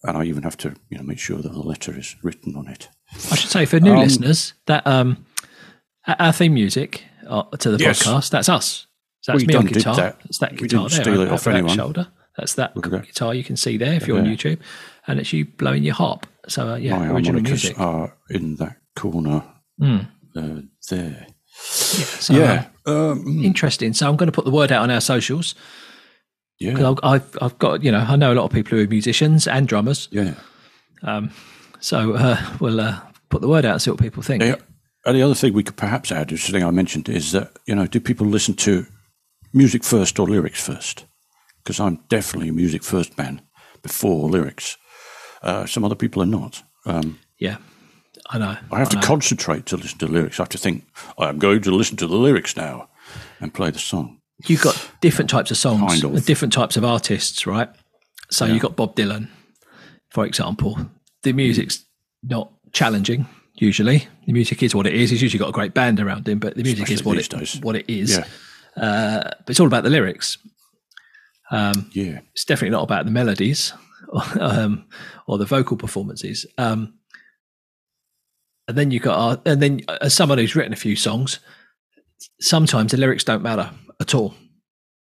And 0.04 0.16
I 0.16 0.24
even 0.24 0.42
have 0.42 0.56
to, 0.58 0.74
you 0.90 0.98
know, 0.98 1.04
make 1.04 1.18
sure 1.18 1.38
that 1.38 1.52
the 1.52 1.60
letter 1.62 1.96
is 1.96 2.16
written 2.22 2.56
on 2.56 2.66
it. 2.68 2.88
I 3.30 3.36
should 3.36 3.50
say 3.50 3.66
for 3.66 3.78
new 3.80 3.92
Um, 3.92 3.98
listeners 4.00 4.54
that 4.66 4.84
um, 4.86 5.24
our 6.06 6.32
theme 6.32 6.54
music 6.54 7.04
uh, 7.28 7.42
to 7.58 7.70
the 7.70 7.78
Yes. 7.78 8.02
podcast 8.02 8.30
that's 8.30 8.48
us. 8.48 8.86
So 9.20 9.32
that's 9.32 9.42
We 9.42 9.46
me 9.46 9.54
on 9.54 9.66
guitar. 9.66 9.94
that. 9.96 10.20
It's 10.24 10.38
that 10.38 10.52
We 10.52 10.66
guitar 10.66 10.88
didn't 10.88 11.04
there 11.04 11.14
steal 11.14 11.20
it 11.22 11.30
off 11.30 11.44
that 11.44 11.54
anyone. 11.54 11.76
shoulder. 11.76 12.08
That's 12.36 12.54
that 12.54 12.74
that. 12.74 13.06
guitar 13.06 13.34
you 13.34 13.44
can 13.44 13.56
see 13.56 13.76
there 13.76 13.92
if 13.94 14.06
you're 14.08 14.18
on 14.18 14.24
YouTube, 14.24 14.58
and 15.06 15.20
it's 15.20 15.32
you 15.32 15.44
blowing 15.44 15.84
your 15.84 15.94
harp. 15.94 16.26
So 16.48 16.70
uh, 16.70 16.76
yeah, 16.76 16.98
My 16.98 17.08
original 17.10 17.40
music. 17.42 17.78
are 17.78 18.16
in 18.30 18.56
that 18.56 18.78
corner 18.96 19.44
Mm. 19.80 20.08
uh, 20.36 20.62
there. 20.88 21.26
Yeah, 21.28 22.04
so, 22.18 22.34
yeah. 22.34 22.64
Um, 22.86 23.38
uh, 23.38 23.42
interesting. 23.42 23.92
So 23.94 24.08
I'm 24.08 24.16
going 24.16 24.26
to 24.30 24.32
put 24.32 24.44
the 24.46 24.50
word 24.50 24.72
out 24.72 24.82
on 24.82 24.90
our 24.90 25.00
socials. 25.00 25.54
Yeah. 26.62 26.94
I've, 27.03 27.37
I've, 27.40 27.59
got 27.59 27.83
you 27.83 27.92
know 27.92 28.05
I 28.09 28.16
know 28.16 28.33
a 28.33 28.37
lot 28.37 28.44
of 28.44 28.53
people 28.53 28.79
who 28.79 28.85
are 28.85 28.88
musicians 28.88 29.46
and 29.46 29.68
drummers. 29.68 30.09
Yeah. 30.11 30.35
Um, 31.03 31.31
So 31.83 32.14
uh, 32.14 32.40
we'll 32.61 32.81
uh, 32.81 33.01
put 33.29 33.40
the 33.40 33.48
word 33.48 33.64
out 33.64 33.72
and 33.72 33.83
see 33.83 33.90
what 33.90 34.01
people 34.01 34.22
think. 34.22 34.42
Yeah. 34.42 34.57
And 35.05 35.16
the 35.16 35.22
other 35.22 35.35
thing 35.35 35.53
we 35.53 35.64
could 35.64 35.77
perhaps 35.77 36.12
add, 36.12 36.31
is 36.31 36.46
the 36.46 36.53
thing 36.53 36.64
I 36.64 36.70
mentioned, 36.70 37.09
is 37.09 37.33
that, 37.33 37.51
you 37.66 37.75
know, 37.75 37.87
do 37.87 37.98
people 37.98 38.27
listen 38.27 38.55
to 38.55 38.87
music 39.53 39.83
first 39.83 40.20
or 40.20 40.29
lyrics 40.29 40.64
first? 40.64 41.07
Because 41.59 41.81
I'm 41.81 41.98
definitely 42.09 42.51
a 42.51 42.53
music 42.53 42.85
first 42.85 43.18
man 43.18 43.42
before 43.83 44.31
lyrics. 44.31 44.79
Uh, 45.42 45.66
some 45.66 45.85
other 45.85 45.96
people 45.96 46.22
are 46.22 46.27
not. 46.27 46.62
Um, 46.87 47.18
Yeah, 47.38 47.57
I 48.31 48.38
know. 48.38 48.57
I 48.70 48.79
have 48.79 48.90
to 48.90 48.96
know. 48.96 49.03
concentrate 49.03 49.66
to 49.66 49.77
listen 49.77 49.98
to 49.98 50.07
lyrics. 50.07 50.38
I 50.38 50.42
have 50.44 50.51
to 50.51 50.59
think, 50.59 50.85
I'm 51.18 51.40
going 51.40 51.62
to 51.62 51.75
listen 51.75 51.96
to 51.96 52.07
the 52.07 52.16
lyrics 52.16 52.57
now 52.57 52.88
and 53.40 53.53
play 53.53 53.72
the 53.72 53.81
song. 53.81 54.20
you've 54.46 54.62
got 54.62 54.88
different 55.02 55.28
types 55.28 55.50
of 55.50 55.58
songs 55.58 55.80
Kind 55.92 56.04
of. 56.04 56.14
and 56.14 56.24
different 56.24 56.54
types 56.54 56.78
of 56.78 56.84
artists, 56.84 57.46
right? 57.46 57.68
So 58.30 58.46
you've 58.46 58.62
got 58.62 58.76
Bob 58.76 58.96
Dylan, 58.96 59.28
for 60.08 60.24
example. 60.24 60.78
The 61.22 61.34
music's 61.34 61.84
not 62.22 62.50
challenging 62.72 63.26
usually. 63.56 64.08
The 64.26 64.32
music 64.32 64.62
is 64.62 64.74
what 64.74 64.86
it 64.86 64.94
is. 64.94 65.10
He's 65.10 65.20
usually 65.20 65.38
got 65.38 65.50
a 65.50 65.52
great 65.52 65.74
band 65.74 66.00
around 66.00 66.26
him, 66.26 66.38
but 66.38 66.56
the 66.56 66.62
music 66.62 66.90
is 66.90 67.04
what 67.04 67.18
it, 67.18 67.28
days. 67.28 67.60
what 67.60 67.76
it 67.76 67.84
is. 67.90 68.16
Yeah. 68.16 68.82
Uh, 68.82 69.22
but 69.40 69.50
it's 69.50 69.60
all 69.60 69.66
about 69.66 69.84
the 69.84 69.90
lyrics. 69.90 70.38
Um, 71.50 71.90
Yeah. 71.92 72.20
it's 72.32 72.46
definitely 72.46 72.70
not 72.70 72.84
about 72.84 73.04
the 73.04 73.10
melodies 73.10 73.74
um, 74.40 74.86
or 75.26 75.36
the 75.36 75.44
vocal 75.44 75.76
performances. 75.76 76.46
Um, 76.56 76.94
and 78.68 78.78
then 78.78 78.90
you 78.90 79.00
got, 79.00 79.18
uh, 79.18 79.40
and 79.44 79.60
then 79.60 79.80
as 80.00 80.14
someone 80.14 80.38
who's 80.38 80.56
written 80.56 80.72
a 80.72 80.76
few 80.76 80.96
songs, 80.96 81.40
sometimes 82.40 82.92
the 82.92 82.96
lyrics 82.96 83.24
don't 83.24 83.42
matter 83.42 83.70
at 84.00 84.14
all. 84.14 84.34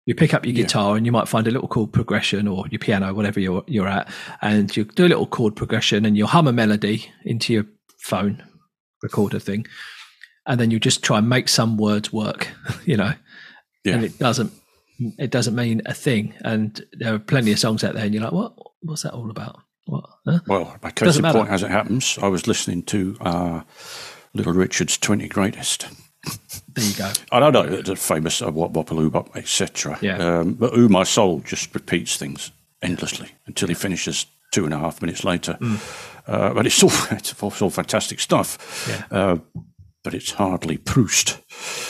You 0.09 0.15
pick 0.15 0.33
up 0.33 0.47
your 0.47 0.55
Yeah. 0.55 0.63
guitar 0.63 0.97
and 0.97 1.05
you 1.05 1.13
might 1.13 1.29
find 1.29 1.47
a 1.47 1.51
little 1.51 1.69
chord 1.69 1.93
progression 1.93 2.49
or 2.49 2.65
your 2.71 2.79
piano, 2.79 3.13
whatever 3.13 3.41
you're 3.41 3.63
you're 3.67 3.87
at, 3.87 4.09
and 4.41 4.75
you 4.75 4.85
do 4.85 5.05
a 5.05 5.13
little 5.13 5.27
chord 5.27 5.55
progression 5.55 6.07
and 6.07 6.17
you'll 6.17 6.29
hum 6.29 6.49
a 6.49 6.53
melody 6.53 7.11
into 7.27 7.53
your 7.53 7.67
phone 8.01 8.43
recorder 9.03 9.39
thing, 9.39 9.67
and 10.47 10.59
then 10.59 10.71
you 10.71 10.81
just 10.81 11.03
try 11.05 11.19
and 11.19 11.29
make 11.29 11.49
some 11.49 11.77
words 11.77 12.11
work, 12.13 12.49
you 12.87 12.97
know, 12.97 13.13
Yeah. 13.85 13.95
and 13.97 14.05
it 14.05 14.19
doesn't 14.19 14.53
it 15.19 15.31
doesn't 15.31 15.55
mean 15.55 15.83
a 15.87 15.93
thing. 15.95 16.35
And 16.43 16.81
there 16.99 17.15
are 17.15 17.19
plenty 17.21 17.53
of 17.53 17.59
songs 17.59 17.85
out 17.85 17.95
there, 17.95 18.05
and 18.07 18.15
you're 18.15 18.25
like, 18.25 18.33
what 18.33 18.55
what's 18.81 19.03
that 19.03 19.13
all 19.13 19.31
about? 19.31 19.61
What? 19.85 20.05
Huh? 20.27 20.41
Well, 20.47 20.77
by 20.81 20.91
case 20.91 21.17
in 21.19 21.23
point, 21.25 21.51
as 21.51 21.63
it 21.63 21.71
happens, 21.71 22.19
I 22.23 22.29
was 22.29 22.47
listening 22.47 22.83
to 22.85 23.17
uh, 23.21 23.61
Little 24.35 24.55
Richard's 24.55 24.97
20 24.99 25.29
Greatest. 25.29 25.87
There 26.75 26.85
you 26.85 26.95
go. 26.95 27.13
I 27.33 27.41
don't 27.41 27.53
know, 27.53 27.83
the 27.83 27.97
famous 27.97 28.43
uh, 28.43 28.51
Wop 28.51 28.73
Wopaloo 28.73 29.11
Bop, 29.11 29.35
etc. 29.37 29.99
Yeah. 30.01 30.17
Um, 30.19 30.55
but 30.55 30.77
Ooh 30.77 30.89
My 30.89 31.05
Soul 31.05 31.41
just 31.41 31.75
repeats 31.75 32.17
things 32.17 32.51
endlessly 32.83 33.31
until 33.47 33.69
he 33.69 33.75
finishes 33.75 34.27
two 34.53 34.65
and 34.65 34.75
a 34.75 34.79
half 34.79 35.03
minutes 35.03 35.25
later. 35.25 35.59
Mm. 35.61 35.81
Uh, 36.27 36.55
but 36.55 36.67
it's 36.67 36.83
all, 36.83 36.91
it's 37.11 37.63
all, 37.63 37.71
fantastic 37.71 38.21
stuff. 38.21 38.87
Yeah. 38.89 39.19
Uh, 39.19 39.39
but 40.05 40.15
it's 40.15 40.33
hardly 40.33 40.77
Proust. 40.79 41.41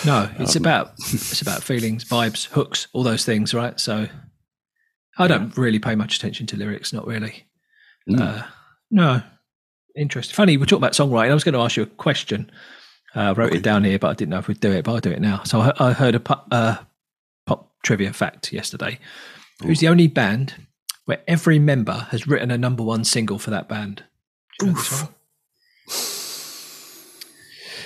No, 0.05 0.31
it's 0.39 0.57
Um, 0.57 0.63
about 0.63 0.93
it's 0.99 1.43
about 1.43 1.63
feelings, 1.63 2.05
vibes, 2.05 2.47
hooks, 2.47 2.89
all 2.93 3.03
those 3.03 3.25
things, 3.25 3.53
right? 3.53 3.79
So 3.79 4.09
I 5.19 5.27
don't 5.27 5.57
really 5.57 5.79
pay 5.79 5.95
much 5.95 6.17
attention 6.17 6.47
to 6.49 6.57
lyrics, 6.57 6.93
not 6.93 7.07
really. 7.07 7.47
Mm. 8.09 8.21
Uh, 8.21 8.47
no, 8.91 9.23
interesting. 9.95 10.35
Funny, 10.35 10.57
we're 10.57 10.65
talking 10.65 10.79
about 10.79 10.93
songwriting. 10.93 11.31
I 11.31 11.35
was 11.35 11.45
going 11.45 11.55
to 11.55 11.61
ask 11.61 11.77
you 11.77 11.83
a 11.83 11.87
question. 11.87 12.51
Uh, 13.17 13.21
I 13.21 13.33
wrote 13.33 13.55
it 13.55 13.63
down 13.63 13.85
here, 13.85 13.99
but 13.99 14.09
I 14.09 14.15
didn't 14.15 14.31
know 14.31 14.39
if 14.39 14.49
we'd 14.49 14.61
do 14.61 14.71
it. 14.73 14.85
But 14.85 14.93
I'll 14.95 15.01
do 15.01 15.11
it 15.11 15.21
now. 15.21 15.43
So 15.45 15.61
I, 15.61 15.73
I 15.79 15.93
heard 15.93 16.15
a 16.15 16.21
pop, 16.21 16.47
uh, 16.51 16.77
pop 17.47 17.73
trivia 17.83 18.13
fact 18.13 18.53
yesterday. 18.53 18.99
Who's 19.63 19.81
the 19.81 19.89
only 19.89 20.07
band 20.07 20.55
where 21.07 21.21
every 21.27 21.59
member 21.59 22.07
has 22.11 22.27
written 22.27 22.51
a 22.51 22.59
number 22.59 22.83
one 22.83 23.05
single 23.05 23.39
for 23.39 23.51
that 23.51 23.69
band? 23.69 24.05
You 24.61 24.73
know? 24.73 24.81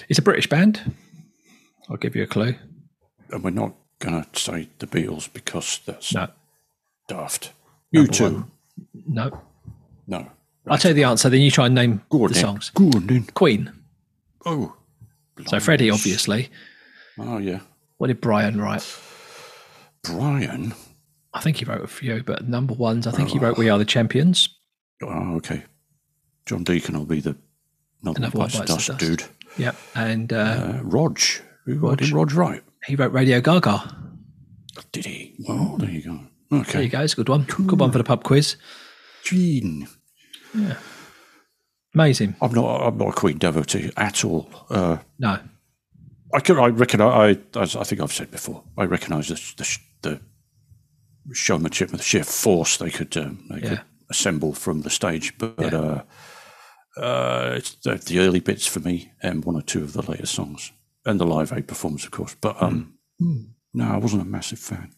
It's 0.09 0.19
a 0.19 0.23
British 0.23 0.49
band. 0.49 0.95
I'll 1.89 1.97
give 1.97 2.17
you 2.17 2.23
a 2.25 2.27
clue. 2.27 2.57
And 3.31 3.43
we're 3.43 3.51
not 3.51 3.75
going 4.01 4.25
to 4.25 4.39
say 4.41 4.69
the 4.79 4.87
Beatles 4.87 5.33
because 5.33 5.81
that's 5.87 6.13
No, 6.13 6.29
daft. 7.09 7.53
U2. 7.95 8.47
no. 9.07 9.41
No. 10.07 10.31
I'll 10.67 10.79
tell 10.79 10.91
you 10.91 10.95
the 10.97 11.05
answer. 11.05 11.29
Then 11.31 11.41
you 11.41 11.51
try 11.51 11.67
and 11.67 11.75
name 11.75 12.03
Go 12.11 12.27
the 12.29 12.35
then. 12.35 12.43
songs. 12.43 12.71
Go 12.71 12.87
on 12.87 13.07
then. 13.07 13.25
Queen. 13.35 13.73
Oh. 14.45 14.75
So 15.47 15.61
Freddie, 15.61 15.91
obviously. 15.91 16.51
Oh, 17.19 17.39
yeah. 17.39 17.61
What 17.99 18.07
did 18.09 18.21
Brian 18.21 18.61
write? 18.61 18.87
Brian. 20.03 20.75
I 21.35 21.41
think 21.41 21.57
he 21.59 21.65
wrote 21.65 21.83
a 21.83 21.87
few, 21.87 22.23
but 22.23 22.49
number 22.49 22.75
ones, 22.75 23.07
I 23.07 23.11
think 23.13 23.31
he 23.31 23.39
wrote 23.39 23.57
"We 23.57 23.69
Are 23.71 23.79
the 23.79 23.85
Champions." 23.85 24.49
Oh, 25.03 25.37
okay. 25.37 25.65
John 26.47 26.65
Deacon 26.65 26.99
will 26.99 27.07
be 27.07 27.21
the 27.21 27.37
another, 28.03 28.19
Another 28.19 28.39
bites 28.39 28.61
dust, 28.61 28.89
dust. 28.89 28.99
dude. 28.99 29.25
Yep, 29.59 29.77
and 29.95 30.33
uh, 30.33 30.37
Uh, 30.37 30.81
Rog. 30.83 31.19
Who 31.65 31.75
Rog. 31.77 31.99
did 31.99 32.11
Rog 32.11 32.33
write? 32.33 32.63
he 32.85 32.97
wrote 32.97 33.13
Radio 33.13 33.41
Gaga. 33.41 33.97
Did 34.91 35.05
he? 35.07 35.35
Oh, 35.49 35.77
there 35.79 35.91
you 35.91 36.03
go. 36.03 36.21
Okay, 36.59 36.73
there 36.73 36.83
you 36.83 36.89
go. 36.89 37.01
It's 37.01 37.13
a 37.13 37.17
good 37.17 37.29
one. 37.29 37.45
Good 37.45 37.79
one 37.79 37.93
for 37.93 37.99
the 37.99 38.05
pub 38.05 38.25
quiz. 38.25 38.57
Gene. 39.25 39.87
Amazing. 41.95 42.37
I'm 42.41 42.53
not. 42.53 42.87
I'm 42.87 42.97
not 42.99 43.09
a 43.09 43.13
Queen 43.13 43.39
devotee 43.39 43.91
at 43.97 44.25
all. 44.25 44.49
Uh, 44.71 44.99
No, 45.19 45.39
I 46.35 46.41
can. 46.41 46.59
I 46.59 46.67
reckon. 46.69 47.01
I. 47.01 47.39
As 47.55 47.77
I 47.77 47.85
think 47.85 48.01
I've 48.01 48.13
said 48.13 48.31
before. 48.31 48.65
I 48.79 48.85
recognise 48.85 49.29
the, 49.29 49.41
the 49.57 50.21
the 51.29 51.35
showmanship 51.35 51.91
and 51.91 51.99
the 51.99 52.03
sheer 52.03 52.25
force 52.25 52.77
they 52.79 52.91
could 52.91 53.17
um, 53.17 53.45
they 53.51 53.61
Yeah. 53.61 53.69
could 53.69 53.81
assemble 54.11 54.53
from 54.55 54.81
the 54.83 54.91
stage. 54.91 55.37
But 55.39 55.55
Yeah. 55.59 55.67
uh, 55.77 56.03
uh, 57.01 57.55
it's 57.57 57.75
the, 57.77 57.95
the 57.97 58.19
early 58.21 58.41
bits 58.41 58.67
for 58.67 58.81
me, 58.81 59.13
and 59.23 59.45
one 59.45 59.57
or 59.57 59.63
two 59.63 59.83
of 59.83 59.93
the 59.93 60.03
later 60.03 60.27
songs, 60.27 60.73
and 61.05 61.21
the 61.21 61.27
Live 61.27 61.53
Aid 61.53 61.67
performance, 61.69 62.05
of 62.05 62.11
course. 62.11 62.35
But 62.41 62.61
um, 62.63 62.95
Hmm. 63.19 63.43
no, 63.75 63.85
I 63.93 63.99
wasn't 63.99 64.23
a 64.23 64.27
massive 64.27 64.59
fan. 64.59 64.93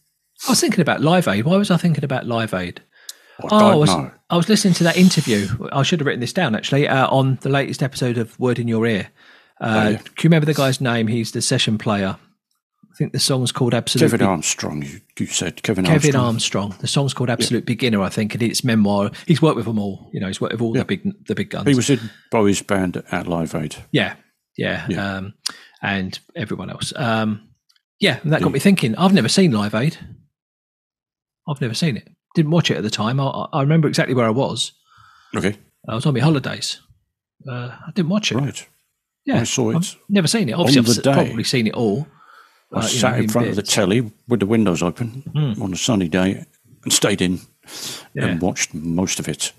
I 0.47 0.51
was 0.51 0.59
thinking 0.61 0.81
about 0.81 1.01
Live 1.01 1.27
Aid. 1.27 1.45
Why 1.45 1.57
was 1.57 1.71
I 1.71 1.77
thinking 1.77 2.03
about 2.05 2.25
Live 2.25 2.53
Aid? 2.53 2.81
Oh, 3.43 3.71
I 3.71 3.75
was. 3.75 3.89
I 4.29 4.37
was 4.37 4.49
listening 4.49 4.73
to 4.75 4.83
that 4.85 4.97
interview. 4.97 5.47
I 5.71 5.83
should 5.83 5.99
have 5.99 6.07
written 6.07 6.21
this 6.21 6.33
down 6.33 6.55
actually 6.55 6.87
uh, 6.87 7.07
on 7.09 7.37
the 7.41 7.49
latest 7.49 7.83
episode 7.83 8.17
of 8.17 8.37
Word 8.39 8.57
in 8.59 8.67
Your 8.67 8.85
Ear. 8.87 9.09
Uh, 9.61 9.65
Oh, 9.85 9.89
yeah. 9.89 9.97
Do 9.97 10.03
you 10.05 10.23
remember 10.25 10.45
the 10.45 10.53
guy's 10.53 10.81
name? 10.81 11.07
He's 11.07 11.31
the 11.31 11.41
session 11.41 11.77
player. 11.77 12.17
I 12.83 12.97
think 12.97 13.11
the 13.11 13.19
song's 13.19 13.51
called 13.51 13.73
Absolute. 13.73 14.09
Kevin 14.09 14.25
Armstrong. 14.25 14.81
You, 14.81 15.01
you 15.19 15.25
said 15.27 15.61
Kevin, 15.63 15.83
Kevin 15.85 16.15
Armstrong. 16.15 16.65
Armstrong. 16.67 16.75
The 16.81 16.87
song's 16.87 17.13
called 17.13 17.29
Absolute 17.29 17.65
Beginner, 17.65 18.01
I 18.01 18.07
think, 18.09 18.33
and 18.33 18.41
it's 18.41 18.63
memoir. 18.63 19.11
He's 19.27 19.41
worked 19.41 19.57
with 19.57 19.65
them 19.65 19.79
all. 19.79 20.09
You 20.13 20.21
know, 20.21 20.27
he's 20.27 20.39
worked 20.39 20.53
with 20.53 20.61
all 20.61 20.71
the 20.73 20.85
big 20.85 21.03
the 21.27 21.35
big 21.35 21.49
guns. 21.49 21.67
He 21.67 21.75
was 21.75 21.89
in 21.89 21.99
Bowie's 22.31 22.61
band 22.61 23.03
at 23.11 23.27
Live 23.27 23.53
Aid. 23.53 23.75
Yeah, 23.91 24.15
yeah, 24.57 24.85
Yeah. 24.89 25.15
Um, 25.17 25.33
and 25.81 26.17
everyone 26.37 26.69
else. 26.69 26.93
Um, 26.95 27.49
yeah, 27.99 28.19
and 28.23 28.31
that 28.33 28.41
got 28.41 28.51
me 28.53 28.59
thinking. 28.59 28.95
I've 28.95 29.13
never 29.13 29.29
seen 29.29 29.51
Live 29.51 29.75
Aid. 29.75 29.97
I've 31.47 31.61
never 31.61 31.73
seen 31.73 31.97
it. 31.97 32.07
Didn't 32.35 32.51
watch 32.51 32.69
it 32.69 32.77
at 32.77 32.83
the 32.83 32.89
time. 32.89 33.19
I, 33.19 33.47
I 33.53 33.61
remember 33.61 33.87
exactly 33.87 34.13
where 34.13 34.25
I 34.27 34.29
was. 34.31 34.71
Okay, 35.35 35.57
I 35.89 35.95
was 35.95 36.05
on 36.05 36.13
my 36.13 36.19
holidays. 36.19 36.79
Uh, 37.49 37.69
I 37.87 37.91
didn't 37.95 38.09
watch 38.09 38.31
it. 38.31 38.35
right. 38.35 38.67
Yeah, 39.25 39.41
I 39.41 39.43
saw 39.43 39.71
it. 39.71 39.77
I've 39.77 39.95
never 40.09 40.27
seen 40.27 40.49
it. 40.49 40.53
Obviously, 40.53 40.81
I've 40.97 41.03
day. 41.03 41.13
probably 41.25 41.43
seen 41.43 41.65
it 41.67 41.73
all. 41.73 42.07
I 42.71 42.79
uh, 42.79 42.81
sat 42.83 43.11
know, 43.13 43.17
in 43.17 43.23
in 43.23 43.29
front 43.29 43.47
of 43.47 43.55
the. 43.55 43.63
Telly 43.63 44.11
with 44.27 44.39
the 44.39 44.45
windows 44.45 44.83
open 44.83 45.23
on 45.61 45.73
a 45.73 45.77
sunny 45.77 46.07
day 46.09 46.45
and 46.83 46.93
stayed 46.93 47.21
in 47.21 47.39
Yeah. 48.13 48.25
and 48.25 48.41
watched 48.41 48.73
most 48.73 49.19
of 49.19 49.27
it. 49.27 49.51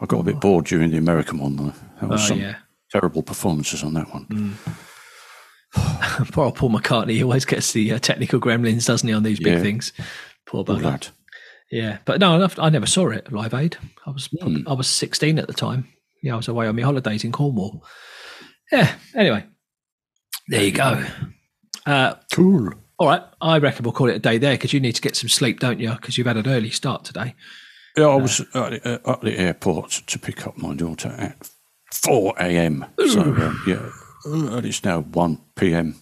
I 0.00 0.06
got 0.06 0.20
a 0.20 0.24
bit 0.24 0.40
bored 0.40 0.66
during 0.66 0.90
the 0.90 0.96
American 0.96 1.38
one, 1.38 1.56
though. 1.56 1.72
There 2.00 2.08
was 2.08 2.22
Oh, 2.24 2.26
some 2.28 2.40
yeah. 2.40 2.56
terrible 2.90 3.22
performances 3.22 3.82
on 3.84 3.94
that 3.94 4.12
one. 4.12 4.56
Poor 6.32 6.52
Paul 6.52 6.70
McCartney. 6.70 7.12
He 7.12 7.22
always 7.22 7.44
gets 7.44 7.72
the 7.72 7.92
uh, 7.92 7.98
technical 7.98 8.40
gremlins, 8.40 8.86
doesn't 8.86 9.06
he, 9.08 9.14
on 9.14 9.22
these 9.22 9.38
big 9.38 9.54
Yeah. 9.54 9.62
things? 9.62 9.92
Poor 10.46 10.64
Poor 10.64 10.76
bugger. 10.76 11.10
Yeah, 11.70 11.98
but 12.04 12.18
no, 12.20 12.42
I- 12.42 12.66
I 12.66 12.70
never 12.70 12.86
saw 12.86 13.08
it 13.10 13.30
Live 13.32 13.52
Aid. 13.54 13.76
I 14.06 14.10
was 14.10 14.28
Hmm. 14.40 14.66
I 14.66 14.72
was 14.72 14.86
sixteen 14.88 15.38
at 15.38 15.46
the 15.48 15.52
time. 15.54 15.88
Yeah, 16.22 16.34
I 16.34 16.36
was 16.36 16.48
away 16.48 16.66
on 16.66 16.76
my 16.76 16.82
holidays 16.82 17.24
in 17.24 17.32
Cornwall. 17.32 17.84
Yeah. 18.72 18.94
Anyway, 19.14 19.44
there 20.48 20.64
you 20.64 20.72
go. 20.72 21.04
Uh, 21.86 22.14
Cool. 22.32 22.70
all 22.98 23.06
right, 23.08 23.22
I 23.40 23.58
reckon 23.58 23.84
we'll 23.84 23.92
call 23.92 24.08
it 24.10 24.16
a 24.16 24.18
day 24.18 24.38
there 24.38 24.54
because 24.54 24.72
you 24.72 24.80
need 24.80 24.94
to 24.96 25.00
get 25.02 25.16
some 25.16 25.28
sleep, 25.28 25.60
don't 25.60 25.78
you? 25.80 25.90
Because 25.92 26.18
you've 26.18 26.26
had 26.26 26.36
an 26.36 26.48
early 26.48 26.70
start 26.70 27.04
today. 27.04 27.34
Yeah, 27.96 28.06
I 28.08 28.16
was 28.16 28.40
at 28.40 28.48
the, 28.82 29.00
uh, 29.08 29.12
at 29.12 29.20
the 29.22 29.38
airport 29.38 29.90
to 30.06 30.18
pick 30.18 30.46
up 30.46 30.56
my 30.58 30.74
daughter 30.74 31.08
at 31.08 31.48
4 31.92 32.34
a.m. 32.38 32.84
So, 33.08 33.20
um, 33.22 33.62
yeah, 33.66 33.90
uh, 34.26 34.60
it's 34.64 34.84
now 34.84 35.00
1 35.00 35.38
p.m. 35.56 35.96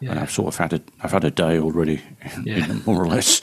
And 0.00 0.10
Yeah. 0.10 0.22
I've 0.22 0.30
sort 0.30 0.48
of 0.48 0.56
had 0.56 0.72
a, 0.74 0.80
I've 1.02 1.10
had 1.12 1.24
a 1.24 1.30
day 1.30 1.58
already, 1.58 2.00
Yeah. 2.44 2.72
more 2.86 3.02
or 3.02 3.06
less. 3.08 3.42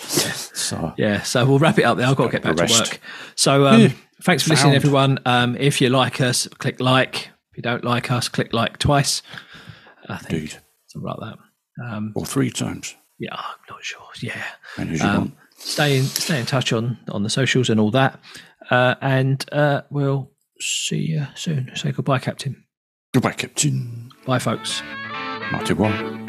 So, 0.57 0.93
Yeah, 0.97 1.21
so 1.21 1.45
we'll 1.45 1.59
wrap 1.59 1.77
it 1.77 1.83
up 1.83 1.97
there. 1.97 2.07
I've 2.07 2.15
got 2.15 2.25
to 2.27 2.31
get 2.31 2.43
back 2.43 2.55
to 2.67 2.73
work. 2.73 2.99
So 3.35 3.67
um, 3.67 3.81
Yeah. 3.81 3.89
thanks 4.23 4.43
for 4.43 4.49
listening, 4.51 4.73
everyone. 4.75 5.19
Um, 5.25 5.57
if 5.59 5.81
you 5.81 5.89
like 5.89 6.21
us, 6.21 6.47
click 6.57 6.79
like. 6.79 7.29
If 7.51 7.57
you 7.57 7.61
don't 7.63 7.83
like 7.83 8.09
us, 8.11 8.29
click 8.29 8.53
like 8.53 8.77
twice. 8.79 9.21
I 10.09 10.17
think 10.17 10.31
indeed. 10.33 10.55
something 10.87 11.09
like 11.09 11.19
that. 11.19 11.85
Um, 11.85 12.11
Or 12.15 12.25
three 12.25 12.49
times. 12.51 12.95
yeah, 13.19 13.35
I'm 13.35 13.43
not 13.69 13.83
sure. 13.83 14.01
Yeah. 14.21 14.43
And 14.77 15.01
Um, 15.01 15.17
want. 15.17 15.33
stay 15.57 15.97
in 15.97 16.03
stay 16.05 16.39
in 16.39 16.45
touch 16.45 16.71
on 16.73 16.97
on 17.09 17.23
the 17.23 17.29
socials 17.29 17.69
and 17.69 17.79
all 17.79 17.91
that. 17.91 18.19
Uh, 18.71 18.95
and 19.01 19.45
uh, 19.51 19.81
we'll 19.89 20.31
see 20.59 20.99
you 20.99 21.27
soon. 21.35 21.71
Say 21.75 21.91
goodbye, 21.91 22.19
Captain. 22.19 22.63
Goodbye, 23.13 23.33
Captain. 23.33 24.09
Bye, 24.25 24.39
folks. 24.39 24.81
One. 25.77 26.25